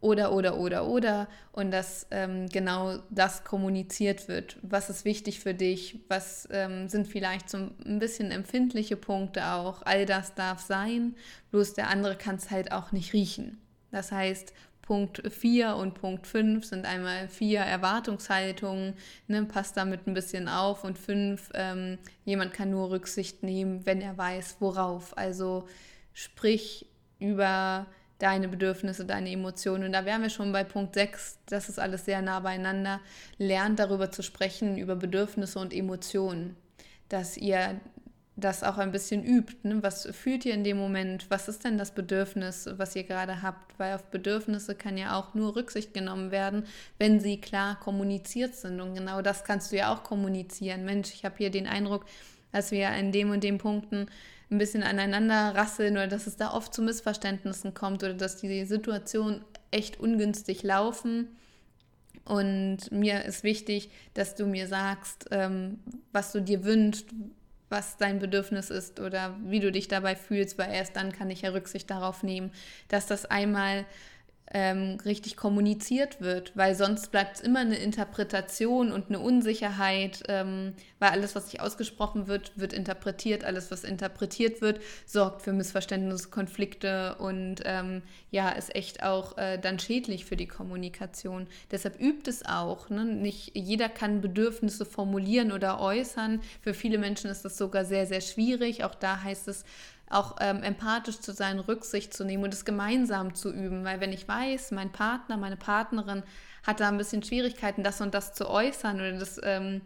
oder, 0.00 0.32
oder, 0.32 0.58
oder, 0.58 0.86
oder. 0.86 1.28
Und 1.52 1.70
dass 1.70 2.06
ähm, 2.10 2.48
genau 2.48 2.98
das 3.10 3.44
kommuniziert 3.44 4.28
wird. 4.28 4.58
Was 4.62 4.90
ist 4.90 5.04
wichtig 5.04 5.40
für 5.40 5.54
dich? 5.54 6.00
Was 6.08 6.48
ähm, 6.50 6.88
sind 6.88 7.06
vielleicht 7.06 7.48
so 7.48 7.58
ein 7.58 7.98
bisschen 7.98 8.30
empfindliche 8.30 8.96
Punkte 8.96 9.46
auch? 9.52 9.82
All 9.84 10.06
das 10.06 10.34
darf 10.34 10.60
sein, 10.60 11.14
bloß 11.50 11.74
der 11.74 11.88
andere 11.88 12.16
kann 12.16 12.36
es 12.36 12.50
halt 12.50 12.72
auch 12.72 12.92
nicht 12.92 13.12
riechen. 13.12 13.60
Das 13.90 14.12
heißt, 14.12 14.52
Punkt 14.84 15.22
4 15.32 15.76
und 15.76 15.94
Punkt 15.94 16.26
5 16.26 16.64
sind 16.66 16.84
einmal 16.84 17.28
vier 17.28 17.60
Erwartungshaltungen, 17.60 18.94
ne, 19.28 19.44
passt 19.44 19.78
damit 19.78 20.06
ein 20.06 20.12
bisschen 20.12 20.46
auf 20.46 20.84
und 20.84 20.98
5, 20.98 21.50
ähm, 21.54 21.98
jemand 22.26 22.52
kann 22.52 22.70
nur 22.70 22.90
Rücksicht 22.90 23.42
nehmen, 23.42 23.86
wenn 23.86 24.02
er 24.02 24.18
weiß, 24.18 24.56
worauf. 24.60 25.16
Also 25.16 25.66
sprich 26.12 26.86
über 27.18 27.86
deine 28.18 28.48
Bedürfnisse, 28.48 29.04
deine 29.04 29.30
Emotionen. 29.30 29.84
Und 29.84 29.92
da 29.92 30.04
wären 30.04 30.22
wir 30.22 30.30
schon 30.30 30.52
bei 30.52 30.64
Punkt 30.64 30.94
6, 30.94 31.38
das 31.46 31.68
ist 31.68 31.78
alles 31.78 32.04
sehr 32.04 32.22
nah 32.22 32.40
beieinander. 32.40 33.00
Lernt 33.38 33.78
darüber 33.78 34.10
zu 34.10 34.22
sprechen, 34.22 34.78
über 34.78 34.96
Bedürfnisse 34.96 35.58
und 35.58 35.72
Emotionen. 35.72 36.56
Dass 37.08 37.36
ihr 37.36 37.80
das 38.36 38.64
auch 38.64 38.78
ein 38.78 38.90
bisschen 38.90 39.24
übt. 39.24 39.56
Ne? 39.62 39.82
Was 39.82 40.08
fühlt 40.10 40.44
ihr 40.44 40.54
in 40.54 40.64
dem 40.64 40.76
Moment? 40.76 41.26
Was 41.30 41.48
ist 41.48 41.64
denn 41.64 41.78
das 41.78 41.92
Bedürfnis, 41.92 42.68
was 42.76 42.96
ihr 42.96 43.04
gerade 43.04 43.42
habt? 43.42 43.78
Weil 43.78 43.94
auf 43.94 44.04
Bedürfnisse 44.04 44.74
kann 44.74 44.98
ja 44.98 45.16
auch 45.16 45.34
nur 45.34 45.54
Rücksicht 45.54 45.94
genommen 45.94 46.30
werden, 46.30 46.64
wenn 46.98 47.20
sie 47.20 47.40
klar 47.40 47.78
kommuniziert 47.78 48.56
sind. 48.56 48.80
Und 48.80 48.94
genau 48.94 49.22
das 49.22 49.44
kannst 49.44 49.70
du 49.70 49.76
ja 49.76 49.94
auch 49.94 50.02
kommunizieren. 50.02 50.84
Mensch, 50.84 51.12
ich 51.14 51.24
habe 51.24 51.36
hier 51.38 51.50
den 51.50 51.68
Eindruck, 51.68 52.06
dass 52.50 52.70
wir 52.70 52.90
in 52.90 53.12
dem 53.12 53.30
und 53.30 53.44
den 53.44 53.58
Punkten 53.58 54.06
ein 54.50 54.58
bisschen 54.58 54.82
aneinander 54.82 55.54
rasseln 55.54 55.94
oder 55.94 56.06
dass 56.06 56.26
es 56.26 56.36
da 56.36 56.52
oft 56.52 56.74
zu 56.74 56.82
Missverständnissen 56.82 57.74
kommt 57.74 58.02
oder 58.02 58.14
dass 58.14 58.36
die 58.36 58.64
Situation 58.64 59.44
echt 59.70 59.98
ungünstig 60.00 60.62
laufen. 60.62 61.28
Und 62.24 62.90
mir 62.90 63.24
ist 63.24 63.44
wichtig, 63.44 63.90
dass 64.14 64.34
du 64.34 64.46
mir 64.46 64.66
sagst, 64.66 65.26
ähm, 65.30 65.78
was 66.12 66.32
du 66.32 66.40
dir 66.40 66.64
wünschst, 66.64 67.06
was 67.68 67.96
dein 67.96 68.18
Bedürfnis 68.18 68.70
ist 68.70 69.00
oder 69.00 69.36
wie 69.44 69.60
du 69.60 69.72
dich 69.72 69.88
dabei 69.88 70.16
fühlst, 70.16 70.58
weil 70.58 70.72
erst 70.72 70.96
dann 70.96 71.12
kann 71.12 71.30
ich 71.30 71.42
ja 71.42 71.50
Rücksicht 71.50 71.90
darauf 71.90 72.22
nehmen, 72.22 72.52
dass 72.88 73.06
das 73.06 73.26
einmal 73.26 73.84
ähm, 74.52 74.98
richtig 75.04 75.36
kommuniziert 75.36 76.20
wird, 76.20 76.52
weil 76.54 76.74
sonst 76.74 77.10
bleibt 77.10 77.36
es 77.36 77.42
immer 77.42 77.60
eine 77.60 77.76
Interpretation 77.76 78.92
und 78.92 79.08
eine 79.08 79.18
Unsicherheit, 79.18 80.22
ähm, 80.28 80.74
weil 80.98 81.10
alles, 81.10 81.34
was 81.34 81.46
nicht 81.46 81.60
ausgesprochen 81.60 82.26
wird, 82.26 82.52
wird 82.56 82.72
interpretiert, 82.72 83.44
alles, 83.44 83.70
was 83.70 83.84
interpretiert 83.84 84.60
wird, 84.60 84.80
sorgt 85.06 85.42
für 85.42 85.52
Missverständnisse, 85.52 86.28
Konflikte 86.28 87.16
und 87.16 87.62
ähm, 87.64 88.02
ja, 88.30 88.50
ist 88.50 88.74
echt 88.74 89.02
auch 89.02 89.38
äh, 89.38 89.58
dann 89.58 89.78
schädlich 89.78 90.24
für 90.24 90.36
die 90.36 90.48
Kommunikation. 90.48 91.46
Deshalb 91.70 92.00
übt 92.00 92.28
es 92.30 92.44
auch. 92.44 92.90
Ne? 92.90 93.04
Nicht 93.04 93.56
jeder 93.56 93.88
kann 93.88 94.20
Bedürfnisse 94.20 94.84
formulieren 94.84 95.52
oder 95.52 95.80
äußern. 95.80 96.40
Für 96.60 96.74
viele 96.74 96.98
Menschen 96.98 97.30
ist 97.30 97.44
das 97.44 97.56
sogar 97.56 97.84
sehr, 97.84 98.06
sehr 98.06 98.20
schwierig. 98.20 98.84
Auch 98.84 98.94
da 98.94 99.22
heißt 99.22 99.48
es, 99.48 99.64
auch 100.10 100.36
ähm, 100.40 100.62
empathisch 100.62 101.20
zu 101.20 101.32
sein, 101.32 101.58
Rücksicht 101.58 102.14
zu 102.14 102.24
nehmen 102.24 102.44
und 102.44 102.54
es 102.54 102.64
gemeinsam 102.64 103.34
zu 103.34 103.52
üben. 103.52 103.84
Weil 103.84 104.00
wenn 104.00 104.12
ich 104.12 104.28
weiß, 104.28 104.70
mein 104.72 104.92
Partner, 104.92 105.36
meine 105.36 105.56
Partnerin 105.56 106.22
hat 106.62 106.80
da 106.80 106.88
ein 106.88 106.98
bisschen 106.98 107.22
Schwierigkeiten, 107.22 107.82
das 107.82 108.00
und 108.00 108.14
das 108.14 108.32
zu 108.34 108.48
äußern 108.48 108.96
oder 108.96 109.12
das 109.12 109.40
ähm, 109.42 109.80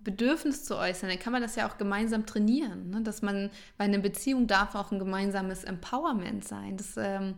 Bedürfnis 0.00 0.64
zu 0.64 0.76
äußern, 0.76 1.10
dann 1.10 1.18
kann 1.18 1.32
man 1.32 1.42
das 1.42 1.56
ja 1.56 1.68
auch 1.68 1.76
gemeinsam 1.76 2.26
trainieren. 2.26 2.90
Ne? 2.90 3.02
Dass 3.02 3.22
man, 3.22 3.50
weil 3.76 3.88
eine 3.88 3.98
Beziehung 3.98 4.46
darf 4.46 4.74
auch 4.74 4.92
ein 4.92 4.98
gemeinsames 4.98 5.64
Empowerment 5.64 6.46
sein. 6.46 6.76
Dass 6.76 6.96
ähm, 6.96 7.34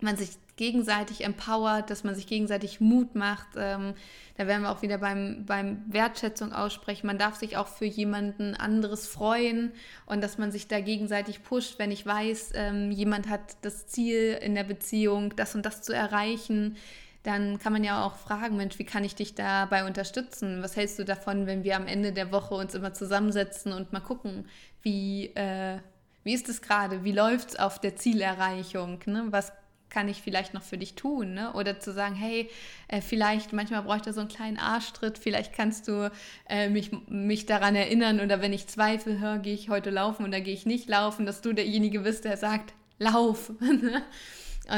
man 0.00 0.16
sich 0.16 0.30
gegenseitig 0.56 1.24
empowert, 1.24 1.90
dass 1.90 2.04
man 2.04 2.14
sich 2.14 2.26
gegenseitig 2.26 2.80
Mut 2.80 3.14
macht. 3.14 3.48
Ähm, 3.56 3.94
da 4.36 4.46
werden 4.46 4.62
wir 4.62 4.70
auch 4.70 4.82
wieder 4.82 4.98
beim, 4.98 5.44
beim 5.46 5.82
Wertschätzung 5.88 6.52
aussprechen. 6.52 7.06
Man 7.06 7.18
darf 7.18 7.36
sich 7.36 7.56
auch 7.56 7.66
für 7.66 7.84
jemanden 7.84 8.54
anderes 8.54 9.06
freuen 9.06 9.72
und 10.06 10.22
dass 10.22 10.38
man 10.38 10.52
sich 10.52 10.68
da 10.68 10.80
gegenseitig 10.80 11.42
pusht, 11.42 11.78
wenn 11.78 11.90
ich 11.90 12.06
weiß, 12.06 12.52
ähm, 12.54 12.90
jemand 12.90 13.28
hat 13.28 13.56
das 13.62 13.86
Ziel 13.86 14.38
in 14.40 14.54
der 14.54 14.64
Beziehung, 14.64 15.34
das 15.36 15.54
und 15.54 15.66
das 15.66 15.82
zu 15.82 15.92
erreichen. 15.92 16.76
Dann 17.24 17.58
kann 17.58 17.72
man 17.72 17.82
ja 17.82 18.04
auch 18.04 18.16
fragen, 18.16 18.56
Mensch, 18.56 18.78
wie 18.78 18.84
kann 18.84 19.02
ich 19.02 19.14
dich 19.14 19.34
dabei 19.34 19.86
unterstützen? 19.86 20.62
Was 20.62 20.76
hältst 20.76 20.98
du 20.98 21.04
davon, 21.04 21.46
wenn 21.46 21.64
wir 21.64 21.76
am 21.76 21.86
Ende 21.86 22.12
der 22.12 22.30
Woche 22.30 22.54
uns 22.54 22.74
immer 22.74 22.92
zusammensetzen 22.92 23.72
und 23.72 23.92
mal 23.92 24.00
gucken, 24.00 24.46
wie, 24.82 25.28
äh, 25.34 25.78
wie 26.22 26.34
ist 26.34 26.48
es 26.48 26.60
gerade? 26.60 27.02
Wie 27.02 27.12
läuft 27.12 27.50
es 27.50 27.56
auf 27.56 27.80
der 27.80 27.96
Zielerreichung? 27.96 29.00
Ne? 29.06 29.26
Was 29.30 29.52
kann 29.94 30.08
ich 30.08 30.22
vielleicht 30.22 30.54
noch 30.54 30.64
für 30.64 30.76
dich 30.76 30.96
tun? 30.96 31.34
Ne? 31.34 31.52
Oder 31.52 31.78
zu 31.78 31.92
sagen, 31.92 32.16
hey, 32.16 32.50
äh, 32.88 33.00
vielleicht, 33.00 33.52
manchmal 33.52 33.82
bräuchte 33.82 34.12
so 34.12 34.20
einen 34.20 34.28
kleinen 34.28 34.58
Arschtritt, 34.58 35.18
vielleicht 35.18 35.52
kannst 35.52 35.86
du 35.86 36.10
äh, 36.48 36.68
mich, 36.68 36.90
mich 37.06 37.46
daran 37.46 37.76
erinnern 37.76 38.18
oder 38.18 38.42
wenn 38.42 38.52
ich 38.52 38.66
Zweifel 38.66 39.20
höre, 39.20 39.38
gehe 39.38 39.54
ich 39.54 39.68
heute 39.68 39.90
laufen 39.90 40.26
oder 40.26 40.40
gehe 40.40 40.52
ich 40.52 40.66
nicht 40.66 40.88
laufen, 40.88 41.26
dass 41.26 41.42
du 41.42 41.52
derjenige 41.52 42.00
bist, 42.00 42.24
der 42.24 42.36
sagt, 42.36 42.74
lauf. 42.98 43.52
Ne? 43.60 44.02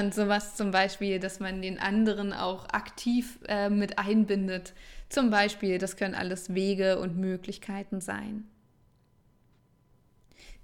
Und 0.01 0.15
sowas 0.15 0.57
zum 0.57 0.73
Beispiel, 0.73 1.21
dass 1.21 1.39
man 1.39 1.63
den 1.63 1.79
anderen 1.79 2.33
auch 2.33 2.69
aktiv 2.71 3.39
äh, 3.47 3.71
mit 3.71 4.01
einbindet. 4.01 4.75
Zum 5.09 5.31
Beispiel, 5.31 5.79
das 5.79 5.97
können 5.97 6.17
alles 6.17 6.55
Wege 6.55 6.99
und 6.99 7.17
Möglichkeiten 7.17 8.01
sein. 8.01 8.49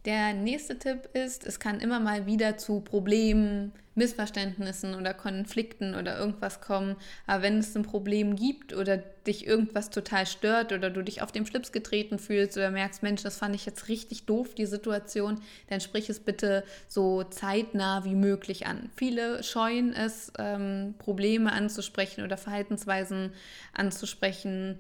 Der 0.04 0.35
nächste 0.35 0.78
Tipp 0.78 1.09
ist, 1.12 1.47
es 1.47 1.61
kann 1.61 1.78
immer 1.78 2.00
mal 2.00 2.26
wieder 2.26 2.59
zu 2.59 2.80
Problemen, 2.80 3.73
Missverständnissen 3.94 4.94
oder 4.94 5.12
Konflikten 5.14 5.94
oder 5.94 6.18
irgendwas 6.18 6.61
kommen. 6.61 6.97
Aber 7.26 7.42
wenn 7.42 7.59
es 7.59 7.76
ein 7.76 7.82
Problem 7.82 8.37
gibt 8.37 8.75
oder 8.75 8.97
dich 8.97 9.47
irgendwas 9.47 9.90
total 9.90 10.26
stört 10.26 10.73
oder 10.73 10.90
du 10.90 11.02
dich 11.02 11.23
auf 11.23 11.30
dem 11.30 11.47
Schlips 11.47 11.73
getreten 11.73 12.18
fühlst 12.18 12.56
oder 12.56 12.71
merkst, 12.71 13.02
Mensch, 13.02 13.23
das 13.23 13.37
fand 13.37 13.54
ich 13.54 13.66
jetzt 13.66 13.88
richtig 13.88 14.25
doof, 14.25 14.54
die 14.54 14.66
Situation, 14.66 15.40
dann 15.68 15.80
sprich 15.80 16.09
es 16.09 16.21
bitte 16.21 16.64
so 16.88 17.23
zeitnah 17.23 18.04
wie 18.04 18.14
möglich 18.14 18.66
an. 18.66 18.90
Viele 18.97 19.42
scheuen 19.42 19.92
es, 19.92 20.32
ähm, 20.38 20.94
Probleme 20.99 21.52
anzusprechen 21.52 22.25
oder 22.25 22.38
Verhaltensweisen 22.38 23.32
anzusprechen 23.75 24.78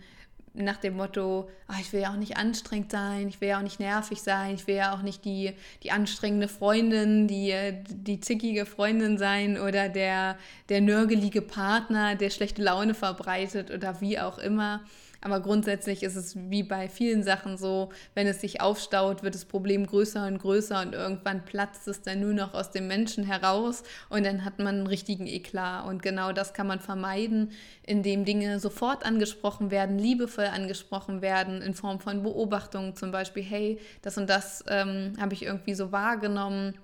nach 0.54 0.76
dem 0.76 0.96
Motto, 0.96 1.48
ach, 1.66 1.80
ich 1.80 1.92
will 1.92 2.00
ja 2.00 2.10
auch 2.10 2.16
nicht 2.16 2.36
anstrengend 2.36 2.90
sein, 2.90 3.28
ich 3.28 3.40
will 3.40 3.48
ja 3.48 3.58
auch 3.58 3.62
nicht 3.62 3.80
nervig 3.80 4.20
sein, 4.20 4.54
ich 4.54 4.66
will 4.66 4.74
ja 4.74 4.94
auch 4.94 5.02
nicht 5.02 5.24
die, 5.24 5.52
die 5.82 5.90
anstrengende 5.90 6.48
Freundin, 6.48 7.26
die, 7.26 7.54
die 7.88 8.20
zickige 8.20 8.66
Freundin 8.66 9.16
sein 9.16 9.58
oder 9.58 9.88
der, 9.88 10.36
der 10.68 10.80
nörgelige 10.80 11.40
Partner, 11.40 12.16
der 12.16 12.30
schlechte 12.30 12.62
Laune 12.62 12.94
verbreitet 12.94 13.70
oder 13.70 14.00
wie 14.00 14.18
auch 14.18 14.38
immer. 14.38 14.82
Aber 15.22 15.40
grundsätzlich 15.40 16.02
ist 16.02 16.16
es 16.16 16.36
wie 16.50 16.64
bei 16.64 16.88
vielen 16.88 17.22
Sachen 17.22 17.56
so, 17.56 17.90
wenn 18.14 18.26
es 18.26 18.40
sich 18.40 18.60
aufstaut, 18.60 19.22
wird 19.22 19.36
das 19.36 19.44
Problem 19.44 19.86
größer 19.86 20.26
und 20.26 20.38
größer 20.38 20.82
und 20.82 20.94
irgendwann 20.94 21.44
platzt 21.44 21.86
es 21.86 22.02
dann 22.02 22.20
nur 22.20 22.34
noch 22.34 22.54
aus 22.54 22.72
dem 22.72 22.88
Menschen 22.88 23.24
heraus 23.24 23.84
und 24.08 24.26
dann 24.26 24.44
hat 24.44 24.58
man 24.58 24.78
einen 24.78 24.86
richtigen 24.88 25.28
Eklat. 25.28 25.86
Und 25.86 26.02
genau 26.02 26.32
das 26.32 26.54
kann 26.54 26.66
man 26.66 26.80
vermeiden, 26.80 27.52
indem 27.84 28.24
Dinge 28.24 28.58
sofort 28.58 29.06
angesprochen 29.06 29.70
werden, 29.70 29.96
liebevoll 29.98 30.46
angesprochen 30.46 31.22
werden, 31.22 31.62
in 31.62 31.74
Form 31.74 32.00
von 32.00 32.24
Beobachtungen 32.24 32.96
zum 32.96 33.12
Beispiel, 33.12 33.44
hey, 33.44 33.78
das 34.02 34.18
und 34.18 34.28
das 34.28 34.64
ähm, 34.68 35.14
habe 35.20 35.34
ich 35.34 35.44
irgendwie 35.44 35.74
so 35.74 35.92
wahrgenommen 35.92 36.74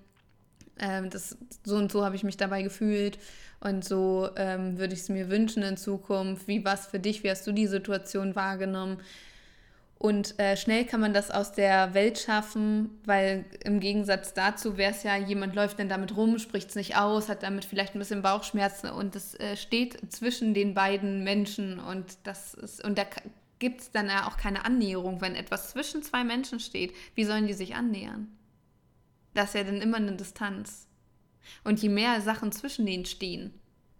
ähm, 0.80 1.10
das, 1.10 1.36
so 1.64 1.76
und 1.76 1.90
so 1.90 2.04
habe 2.04 2.16
ich 2.16 2.24
mich 2.24 2.36
dabei 2.36 2.62
gefühlt 2.62 3.18
und 3.60 3.84
so 3.84 4.30
ähm, 4.36 4.78
würde 4.78 4.94
ich 4.94 5.00
es 5.00 5.08
mir 5.08 5.28
wünschen 5.28 5.62
in 5.62 5.76
Zukunft. 5.76 6.46
Wie 6.48 6.64
war 6.64 6.74
es 6.74 6.86
für 6.86 6.98
dich? 6.98 7.24
Wie 7.24 7.30
hast 7.30 7.46
du 7.46 7.52
die 7.52 7.66
Situation 7.66 8.36
wahrgenommen? 8.36 8.98
Und 9.98 10.38
äh, 10.38 10.56
schnell 10.56 10.84
kann 10.84 11.00
man 11.00 11.12
das 11.12 11.32
aus 11.32 11.52
der 11.52 11.92
Welt 11.92 12.20
schaffen, 12.20 13.00
weil 13.04 13.44
im 13.64 13.80
Gegensatz 13.80 14.32
dazu 14.32 14.76
wäre 14.76 14.92
es 14.92 15.02
ja, 15.02 15.16
jemand 15.16 15.56
läuft 15.56 15.80
dann 15.80 15.88
damit 15.88 16.16
rum, 16.16 16.38
spricht 16.38 16.70
es 16.70 16.76
nicht 16.76 16.96
aus, 16.96 17.28
hat 17.28 17.42
damit 17.42 17.64
vielleicht 17.64 17.96
ein 17.96 17.98
bisschen 17.98 18.22
Bauchschmerzen 18.22 18.90
und 18.90 19.16
es 19.16 19.34
äh, 19.34 19.56
steht 19.56 19.98
zwischen 20.12 20.54
den 20.54 20.72
beiden 20.72 21.24
Menschen 21.24 21.80
und 21.80 22.16
das 22.22 22.54
ist, 22.54 22.84
und 22.84 22.96
da 22.96 23.02
gibt 23.58 23.80
es 23.80 23.90
dann 23.90 24.06
ja 24.06 24.28
auch 24.28 24.36
keine 24.36 24.64
Annäherung. 24.64 25.20
Wenn 25.20 25.34
etwas 25.34 25.70
zwischen 25.70 26.04
zwei 26.04 26.22
Menschen 26.22 26.60
steht, 26.60 26.94
wie 27.16 27.24
sollen 27.24 27.48
die 27.48 27.54
sich 27.54 27.74
annähern? 27.74 28.28
Das 29.38 29.50
ist 29.50 29.54
ja 29.54 29.62
dann 29.62 29.80
immer 29.80 29.98
eine 29.98 30.16
Distanz. 30.16 30.88
Und 31.62 31.80
je 31.80 31.88
mehr 31.88 32.20
Sachen 32.20 32.50
zwischen 32.50 32.86
denen 32.86 33.04
stehen, 33.04 33.54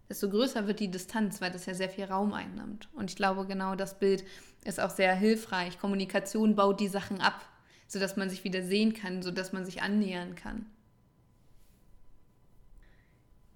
desto 0.09 0.29
größer 0.29 0.67
wird 0.67 0.81
die 0.81 0.91
Distanz, 0.91 1.39
weil 1.39 1.49
das 1.49 1.65
ja 1.65 1.73
sehr 1.73 1.87
viel 1.87 2.03
Raum 2.03 2.33
einnimmt. 2.33 2.89
Und 2.91 3.09
ich 3.09 3.15
glaube, 3.15 3.47
genau 3.47 3.75
das 3.75 3.99
Bild 3.99 4.25
ist 4.65 4.81
auch 4.81 4.89
sehr 4.89 5.15
hilfreich. 5.15 5.79
Kommunikation 5.79 6.57
baut 6.57 6.81
die 6.81 6.89
Sachen 6.89 7.21
ab, 7.21 7.39
sodass 7.87 8.17
man 8.17 8.29
sich 8.29 8.43
wieder 8.43 8.63
sehen 8.63 8.91
kann, 8.91 9.21
sodass 9.21 9.53
man 9.53 9.63
sich 9.63 9.81
annähern 9.81 10.35
kann. 10.35 10.65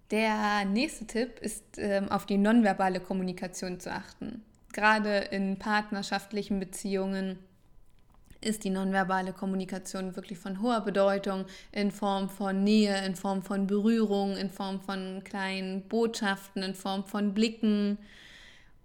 Der 0.09 0.63
nächste 0.63 1.05
Tipp 1.05 1.37
ist, 1.41 1.65
ähm, 1.75 2.07
auf 2.07 2.25
die 2.25 2.37
nonverbale 2.37 3.01
Kommunikation 3.01 3.81
zu 3.81 3.91
achten. 3.91 4.41
Gerade 4.71 5.17
in 5.17 5.59
partnerschaftlichen 5.59 6.61
Beziehungen 6.61 7.39
ist 8.43 8.63
die 8.63 8.69
nonverbale 8.69 9.33
Kommunikation 9.33 10.15
wirklich 10.15 10.38
von 10.38 10.62
hoher 10.62 10.81
Bedeutung 10.81 11.45
in 11.71 11.91
Form 11.91 12.29
von 12.29 12.63
Nähe, 12.63 13.05
in 13.05 13.15
Form 13.15 13.41
von 13.43 13.67
Berührung, 13.67 14.38
in 14.38 14.50
Form 14.50 14.81
von 14.81 15.23
kleinen 15.23 15.81
Botschaften, 15.83 16.63
in 16.63 16.75
Form 16.75 17.05
von 17.05 17.33
Blicken. 17.33 17.97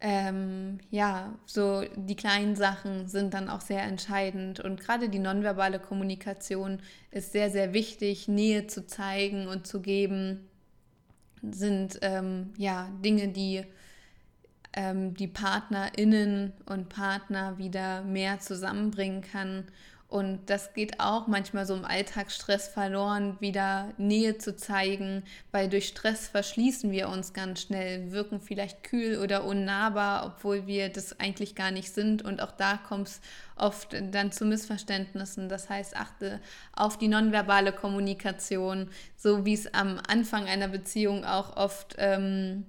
Ähm, 0.00 0.78
ja, 0.90 1.34
so 1.44 1.82
die 1.96 2.14
kleinen 2.14 2.54
Sachen 2.54 3.08
sind 3.08 3.34
dann 3.34 3.48
auch 3.48 3.60
sehr 3.60 3.82
entscheidend 3.82 4.60
und 4.60 4.80
gerade 4.80 5.08
die 5.08 5.18
nonverbale 5.18 5.80
Kommunikation 5.80 6.78
ist 7.10 7.32
sehr, 7.32 7.50
sehr 7.50 7.72
wichtig, 7.72 8.28
Nähe 8.28 8.68
zu 8.68 8.86
zeigen 8.86 9.48
und 9.48 9.66
zu 9.66 9.80
geben, 9.80 10.48
sind 11.42 11.98
ähm, 12.02 12.52
ja 12.56 12.88
Dinge, 13.04 13.28
die 13.28 13.64
ähm, 14.72 15.14
die 15.14 15.28
PartnerInnen 15.28 16.52
und 16.66 16.88
Partner 16.88 17.58
wieder 17.58 18.02
mehr 18.02 18.40
zusammenbringen 18.40 19.22
kann. 19.22 19.64
Und 20.08 20.48
das 20.48 20.72
geht 20.72 21.00
auch 21.00 21.26
manchmal 21.26 21.66
so 21.66 21.74
im 21.74 21.84
Alltagsstress 21.84 22.68
verloren, 22.68 23.36
wieder 23.40 23.92
Nähe 23.98 24.38
zu 24.38 24.56
zeigen, 24.56 25.22
weil 25.52 25.68
durch 25.68 25.88
Stress 25.88 26.28
verschließen 26.28 26.90
wir 26.90 27.10
uns 27.10 27.34
ganz 27.34 27.60
schnell, 27.60 28.10
wirken 28.10 28.40
vielleicht 28.40 28.84
kühl 28.84 29.18
oder 29.18 29.44
unnahbar, 29.44 30.24
obwohl 30.24 30.66
wir 30.66 30.88
das 30.88 31.20
eigentlich 31.20 31.54
gar 31.54 31.70
nicht 31.72 31.92
sind. 31.92 32.24
Und 32.24 32.40
auch 32.40 32.52
da 32.52 32.78
kommt 32.78 33.08
es 33.08 33.20
oft 33.54 33.94
dann 34.10 34.32
zu 34.32 34.46
Missverständnissen. 34.46 35.50
Das 35.50 35.68
heißt, 35.68 35.94
achte 35.94 36.40
auf 36.74 36.96
die 36.96 37.08
nonverbale 37.08 37.72
Kommunikation, 37.72 38.88
so 39.14 39.44
wie 39.44 39.52
es 39.52 39.74
am 39.74 40.00
Anfang 40.08 40.46
einer 40.46 40.68
Beziehung 40.68 41.26
auch 41.26 41.54
oft 41.58 41.96
ähm, 41.98 42.64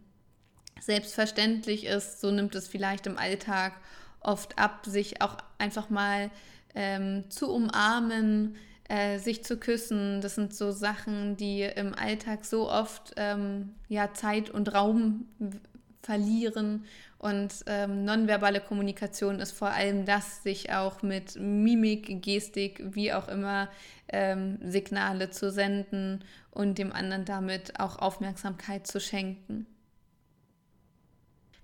selbstverständlich 0.82 1.86
ist, 1.86 2.22
so 2.22 2.32
nimmt 2.32 2.56
es 2.56 2.68
vielleicht 2.68 3.08
im 3.08 3.18
Alltag 3.18 3.74
oft 4.22 4.58
ab, 4.58 4.86
sich 4.86 5.22
auch 5.22 5.38
einfach 5.58 5.90
mal 5.90 6.30
ähm, 6.76 7.30
zu 7.30 7.52
umarmen, 7.52 8.56
äh, 8.88 9.20
sich 9.20 9.44
zu 9.44 9.58
küssen. 9.58 10.22
Das 10.22 10.36
sind 10.36 10.54
so 10.54 10.72
Sachen, 10.72 11.38
die 11.38 11.62
im 11.62 11.94
Alltag 11.96 12.46
so 12.46 12.70
oft 12.70 13.14
ähm, 13.18 13.74
ja, 13.88 14.14
Zeit 14.14 14.50
und 14.50 14.74
Raum 14.74 15.26
verlieren. 16.02 16.86
Und 17.18 17.54
ähm, 17.66 18.06
nonverbale 18.06 18.62
Kommunikation 18.62 19.40
ist 19.40 19.52
vor 19.52 19.72
allem 19.72 20.06
das, 20.06 20.42
sich 20.42 20.72
auch 20.72 21.02
mit 21.02 21.36
Mimik, 21.36 22.24
Gestik, 22.24 22.82
wie 22.96 23.12
auch 23.12 23.28
immer, 23.28 23.70
ähm, 24.08 24.58
Signale 24.64 25.30
zu 25.30 25.52
senden 25.52 26.24
und 26.52 26.78
dem 26.78 26.94
anderen 26.94 27.26
damit 27.26 27.80
auch 27.80 28.00
Aufmerksamkeit 28.00 28.88
zu 28.88 29.02
schenken. 29.02 29.68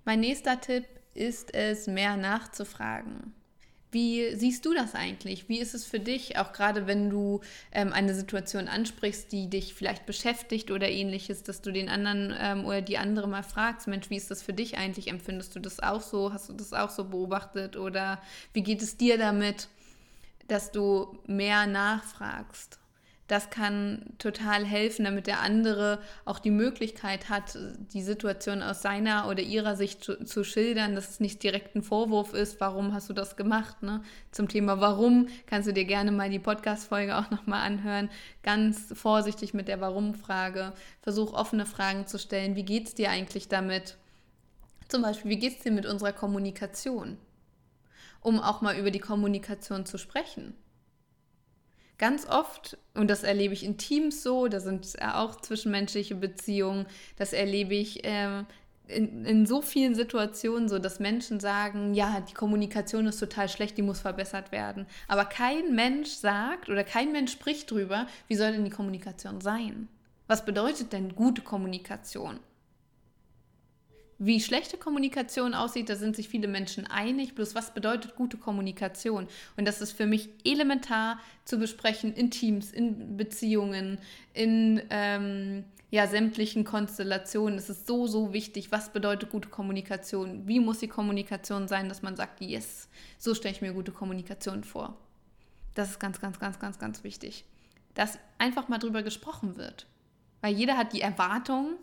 Mein 0.05 0.19
nächster 0.19 0.61
Tipp 0.61 0.85
ist 1.15 1.51
es, 1.55 1.87
mehr 1.87 2.15
nachzufragen. 2.15 3.33
Wie 3.91 4.35
siehst 4.35 4.65
du 4.65 4.73
das 4.73 4.93
eigentlich? 4.93 5.49
Wie 5.49 5.57
ist 5.57 5.73
es 5.73 5.85
für 5.85 5.99
dich, 5.99 6.37
auch 6.37 6.53
gerade 6.53 6.85
wenn 6.85 7.09
du 7.09 7.41
ähm, 7.71 7.91
eine 7.91 8.13
Situation 8.13 8.67
ansprichst, 8.67 9.31
die 9.31 9.49
dich 9.49 9.73
vielleicht 9.73 10.05
beschäftigt 10.05 10.69
oder 10.69 10.89
ähnliches, 10.89 11.41
dass 11.41 11.61
du 11.61 11.71
den 11.71 11.89
anderen 11.89 12.35
ähm, 12.37 12.65
oder 12.65 12.81
die 12.81 12.99
andere 12.99 13.27
mal 13.27 13.41
fragst, 13.41 13.87
Mensch, 13.87 14.11
wie 14.11 14.17
ist 14.17 14.29
das 14.29 14.43
für 14.43 14.53
dich 14.53 14.77
eigentlich? 14.77 15.07
Empfindest 15.07 15.55
du 15.55 15.59
das 15.59 15.79
auch 15.79 16.01
so? 16.01 16.33
Hast 16.33 16.49
du 16.49 16.53
das 16.53 16.73
auch 16.73 16.91
so 16.91 17.05
beobachtet? 17.05 17.77
Oder 17.77 18.21
wie 18.53 18.63
geht 18.63 18.83
es 18.83 18.97
dir 18.97 19.17
damit, 19.17 19.69
dass 20.47 20.71
du 20.71 21.17
mehr 21.25 21.65
nachfragst? 21.65 22.79
Das 23.27 23.49
kann 23.49 24.05
total 24.19 24.65
helfen, 24.65 25.05
damit 25.05 25.25
der 25.25 25.41
andere 25.41 25.99
auch 26.25 26.37
die 26.37 26.51
Möglichkeit 26.51 27.27
hat, 27.27 27.57
die 27.93 28.03
Situation 28.03 28.61
aus 28.61 28.83
seiner 28.83 29.27
oder 29.27 29.41
ihrer 29.41 29.75
Sicht 29.75 30.03
zu, 30.03 30.23
zu 30.23 30.43
schildern, 30.43 30.93
dass 30.93 31.09
es 31.09 31.19
nicht 31.19 31.41
direkt 31.41 31.75
ein 31.75 31.81
Vorwurf 31.81 32.33
ist, 32.33 32.59
warum 32.59 32.93
hast 32.93 33.09
du 33.09 33.13
das 33.13 33.35
gemacht. 33.35 33.81
Ne? 33.81 34.03
Zum 34.31 34.47
Thema 34.47 34.79
Warum 34.79 35.27
kannst 35.47 35.67
du 35.67 35.73
dir 35.73 35.85
gerne 35.85 36.11
mal 36.11 36.29
die 36.29 36.39
Podcast-Folge 36.39 37.17
auch 37.17 37.31
nochmal 37.31 37.65
anhören. 37.65 38.11
Ganz 38.43 38.93
vorsichtig 38.93 39.55
mit 39.55 39.67
der 39.67 39.81
Warum-Frage. 39.81 40.73
Versuch 41.01 41.33
offene 41.33 41.65
Fragen 41.65 42.05
zu 42.05 42.19
stellen. 42.19 42.55
Wie 42.55 42.63
geht 42.63 42.87
es 42.87 42.93
dir 42.93 43.09
eigentlich 43.09 43.47
damit? 43.47 43.97
Zum 44.87 45.01
Beispiel, 45.01 45.31
wie 45.31 45.39
geht 45.39 45.57
es 45.57 45.63
dir 45.63 45.71
mit 45.71 45.87
unserer 45.87 46.13
Kommunikation? 46.13 47.17
Um 48.21 48.39
auch 48.39 48.61
mal 48.61 48.77
über 48.77 48.91
die 48.91 48.99
Kommunikation 48.99 49.87
zu 49.87 49.97
sprechen 49.97 50.53
ganz 51.97 52.27
oft, 52.27 52.77
und 52.93 53.09
das 53.09 53.23
erlebe 53.23 53.53
ich 53.53 53.63
in 53.63 53.77
Teams 53.77 54.23
so, 54.23 54.47
da 54.47 54.59
sind 54.59 54.95
auch 55.01 55.35
zwischenmenschliche 55.41 56.15
Beziehungen, 56.15 56.85
das 57.17 57.33
erlebe 57.33 57.75
ich 57.75 58.03
äh, 58.03 58.43
in, 58.87 59.25
in 59.25 59.45
so 59.45 59.61
vielen 59.61 59.95
Situationen 59.95 60.69
so, 60.69 60.79
dass 60.79 60.99
Menschen 60.99 61.39
sagen, 61.39 61.93
ja, 61.93 62.21
die 62.21 62.33
Kommunikation 62.33 63.07
ist 63.07 63.19
total 63.19 63.49
schlecht, 63.49 63.77
die 63.77 63.81
muss 63.81 63.99
verbessert 63.99 64.51
werden. 64.51 64.85
Aber 65.07 65.25
kein 65.25 65.75
Mensch 65.75 66.09
sagt 66.09 66.69
oder 66.69 66.83
kein 66.83 67.11
Mensch 67.11 67.31
spricht 67.31 67.71
drüber, 67.71 68.07
wie 68.27 68.35
soll 68.35 68.51
denn 68.51 68.65
die 68.65 68.71
Kommunikation 68.71 69.41
sein? 69.41 69.87
Was 70.27 70.45
bedeutet 70.45 70.93
denn 70.93 71.15
gute 71.15 71.41
Kommunikation? 71.41 72.39
Wie 74.17 74.39
schlechte 74.39 74.77
Kommunikation 74.77 75.53
aussieht, 75.53 75.89
da 75.89 75.95
sind 75.95 76.15
sich 76.15 76.29
viele 76.29 76.47
Menschen 76.47 76.87
einig. 76.87 77.35
Bloß 77.35 77.53
was 77.53 77.73
bedeutet 77.73 78.15
gute 78.15 78.37
Kommunikation? 78.37 79.27
Und 79.57 79.65
das 79.65 79.81
ist 79.81 79.91
für 79.91 80.05
mich 80.05 80.29
elementar 80.45 81.19
zu 81.43 81.57
besprechen 81.57 82.13
in 82.13 82.31
Teams, 82.31 82.71
in 82.71 83.17
Beziehungen, 83.17 83.97
in 84.33 84.81
ähm, 84.89 85.65
ja, 85.91 86.07
sämtlichen 86.07 86.63
Konstellationen. 86.63 87.57
Es 87.57 87.69
ist 87.69 87.87
so, 87.87 88.07
so 88.07 88.31
wichtig. 88.31 88.71
Was 88.71 88.93
bedeutet 88.93 89.31
gute 89.31 89.49
Kommunikation? 89.49 90.47
Wie 90.47 90.61
muss 90.61 90.79
die 90.79 90.87
Kommunikation 90.87 91.67
sein, 91.67 91.89
dass 91.89 92.01
man 92.01 92.15
sagt, 92.15 92.39
yes, 92.39 92.87
so 93.17 93.35
stelle 93.35 93.53
ich 93.53 93.61
mir 93.61 93.73
gute 93.73 93.91
Kommunikation 93.91 94.63
vor? 94.63 94.97
Das 95.73 95.89
ist 95.89 95.99
ganz, 95.99 96.21
ganz, 96.21 96.39
ganz, 96.39 96.57
ganz, 96.59 96.79
ganz 96.79 97.03
wichtig. 97.03 97.43
Dass 97.95 98.17
einfach 98.37 98.69
mal 98.69 98.77
drüber 98.77 99.03
gesprochen 99.03 99.57
wird. 99.57 99.87
Weil 100.39 100.53
jeder 100.53 100.77
hat 100.77 100.93
die 100.93 101.01
Erwartung, 101.01 101.75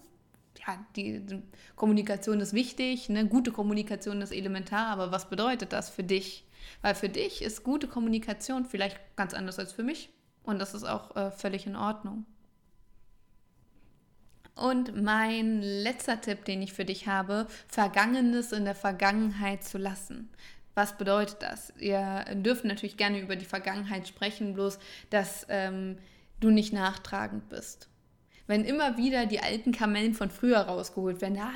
ja, 0.66 0.84
die, 0.96 1.42
Kommunikation 1.76 2.40
ist 2.40 2.52
wichtig, 2.52 3.08
ne? 3.08 3.26
gute 3.26 3.50
Kommunikation 3.50 4.20
ist 4.22 4.32
elementar, 4.32 4.86
aber 4.88 5.10
was 5.10 5.28
bedeutet 5.28 5.72
das 5.72 5.90
für 5.90 6.04
dich? 6.04 6.46
Weil 6.80 6.94
für 6.94 7.08
dich 7.08 7.42
ist 7.42 7.64
gute 7.64 7.88
Kommunikation 7.88 8.64
vielleicht 8.64 8.98
ganz 9.16 9.34
anders 9.34 9.58
als 9.58 9.72
für 9.72 9.82
mich 9.82 10.10
und 10.44 10.58
das 10.58 10.74
ist 10.74 10.84
auch 10.84 11.16
äh, 11.16 11.30
völlig 11.30 11.66
in 11.66 11.76
Ordnung. 11.76 12.26
Und 14.54 15.02
mein 15.02 15.62
letzter 15.62 16.20
Tipp, 16.20 16.44
den 16.44 16.62
ich 16.62 16.72
für 16.72 16.84
dich 16.84 17.08
habe, 17.08 17.46
Vergangenes 17.68 18.52
in 18.52 18.64
der 18.64 18.74
Vergangenheit 18.74 19.64
zu 19.64 19.78
lassen. 19.78 20.28
Was 20.74 20.96
bedeutet 20.98 21.40
das? 21.40 21.72
Ihr 21.78 22.24
dürft 22.34 22.64
natürlich 22.64 22.96
gerne 22.96 23.20
über 23.20 23.36
die 23.36 23.46
Vergangenheit 23.46 24.06
sprechen, 24.06 24.54
bloß 24.54 24.78
dass 25.10 25.46
ähm, 25.48 25.98
du 26.40 26.50
nicht 26.50 26.72
nachtragend 26.72 27.48
bist 27.48 27.88
wenn 28.46 28.64
immer 28.64 28.96
wieder 28.96 29.26
die 29.26 29.40
alten 29.40 29.72
Kamellen 29.72 30.14
von 30.14 30.30
früher 30.30 30.58
rausgeholt 30.58 31.20
werden, 31.20 31.36
ja, 31.36 31.50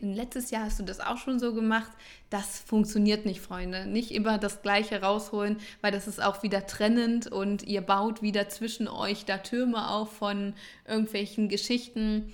letztes 0.00 0.50
Jahr 0.50 0.64
hast 0.64 0.78
du 0.78 0.82
das 0.82 1.00
auch 1.00 1.16
schon 1.16 1.38
so 1.38 1.54
gemacht, 1.54 1.90
das 2.30 2.58
funktioniert 2.60 3.24
nicht, 3.24 3.40
Freunde. 3.40 3.86
Nicht 3.86 4.10
immer 4.10 4.38
das 4.38 4.62
Gleiche 4.62 5.00
rausholen, 5.00 5.58
weil 5.80 5.92
das 5.92 6.06
ist 6.08 6.22
auch 6.22 6.42
wieder 6.42 6.66
trennend 6.66 7.26
und 7.26 7.62
ihr 7.62 7.80
baut 7.80 8.22
wieder 8.22 8.48
zwischen 8.48 8.88
euch 8.88 9.24
da 9.24 9.38
Türme 9.38 9.88
auf 9.88 10.12
von 10.16 10.54
irgendwelchen 10.86 11.48
Geschichten. 11.48 12.32